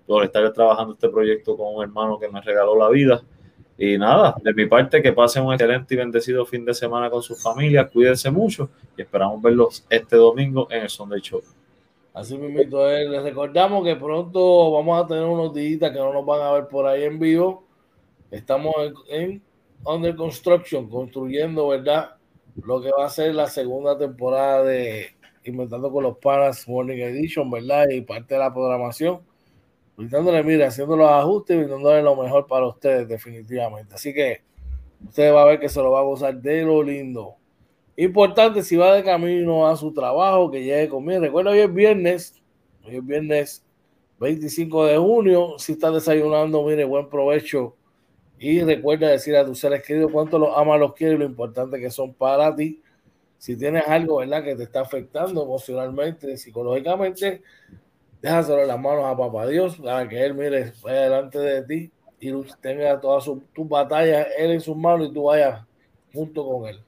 [0.09, 3.21] por estar trabajando este proyecto con un hermano que me regaló la vida.
[3.77, 7.21] Y nada, de mi parte, que pasen un excelente y bendecido fin de semana con
[7.21, 7.91] sus familias.
[7.91, 11.43] Cuídense mucho y esperamos verlos este domingo en el Sunday Show.
[12.11, 16.41] Así mismo, les recordamos que pronto vamos a tener unos días que no nos van
[16.41, 17.63] a ver por ahí en vivo.
[18.31, 18.73] Estamos
[19.09, 19.43] en,
[19.85, 22.15] Under Construction, construyendo, ¿verdad?
[22.63, 25.05] Lo que va a ser la segunda temporada de
[25.43, 27.85] Inventando con los Panas Morning Edition, ¿verdad?
[27.91, 29.28] Y parte de la programación.
[29.99, 33.95] Brindándole, mire, haciendo los ajustes y brindándole lo mejor para ustedes, definitivamente.
[33.95, 34.43] Así que
[35.05, 37.35] ustedes va a ver que se lo va a gozar de lo lindo.
[37.97, 41.19] Importante si va de camino a su trabajo, que llegue conmigo.
[41.19, 42.41] Recuerda, hoy es viernes,
[42.85, 43.65] hoy es viernes
[44.21, 45.55] 25 de junio.
[45.57, 47.75] Si estás desayunando, mire, buen provecho.
[48.37, 51.77] Y recuerda decir a tus seres queridos cuánto los amas, los quieres y lo importante
[51.77, 52.81] que son para ti.
[53.37, 57.41] Si tienes algo, ¿verdad?, que te está afectando emocionalmente, psicológicamente,
[58.21, 61.91] déjaselo en las manos a Papá Dios para que Él, mire, vaya delante de ti
[62.19, 65.65] y tenga todas tus batallas Él en sus manos y tú vayas
[66.13, 66.83] junto con Él.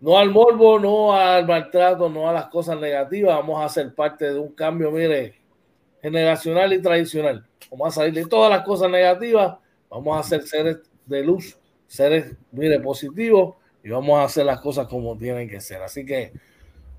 [0.00, 3.36] No al morbo, no al maltrato, no a las cosas negativas.
[3.36, 5.36] Vamos a ser parte de un cambio, mire,
[6.02, 7.46] generacional y tradicional.
[7.70, 9.58] Vamos a salir de todas las cosas negativas.
[9.88, 14.86] Vamos a ser seres de luz, seres, mire, positivos y vamos a hacer las cosas
[14.88, 15.82] como tienen que ser.
[15.82, 16.32] Así que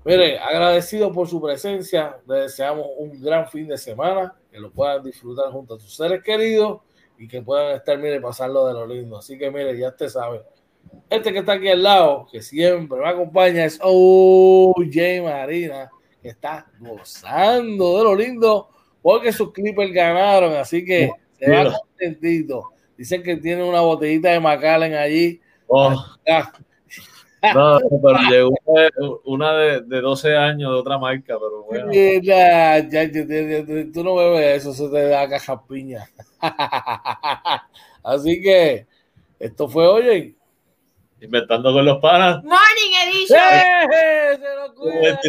[0.04, 2.18] Mire, agradecido por su presencia.
[2.28, 6.22] Le deseamos un gran fin de semana, que lo puedan disfrutar junto a sus seres
[6.22, 6.80] queridos
[7.18, 9.18] y que puedan estar, mire, pasarlo de lo lindo.
[9.18, 10.42] Así que, mire, ya usted sabe.
[11.08, 15.90] Este que está aquí al lado, que siempre me acompaña, es OJ Marina,
[16.20, 18.68] que está gozando de lo lindo
[19.04, 20.54] porque sus Clippers ganaron.
[20.54, 22.70] Así que se va contentito.
[22.96, 25.40] Dicen que tiene una botellita de Macallen allí.
[25.66, 25.94] Oh.
[27.52, 31.92] No, pero llegó una de, de, 12 años de otra marca, pero bueno.
[31.92, 36.08] Ya, ya, ya, tú no bebes eso, se te da caja piña.
[38.02, 38.86] Así que
[39.38, 40.34] esto fue, oye.
[41.20, 42.42] Inventando con los panas.
[42.44, 43.40] Morning Edition.
[43.40, 44.38] ¡Eh!
[44.38, 45.20] Se lo cuida.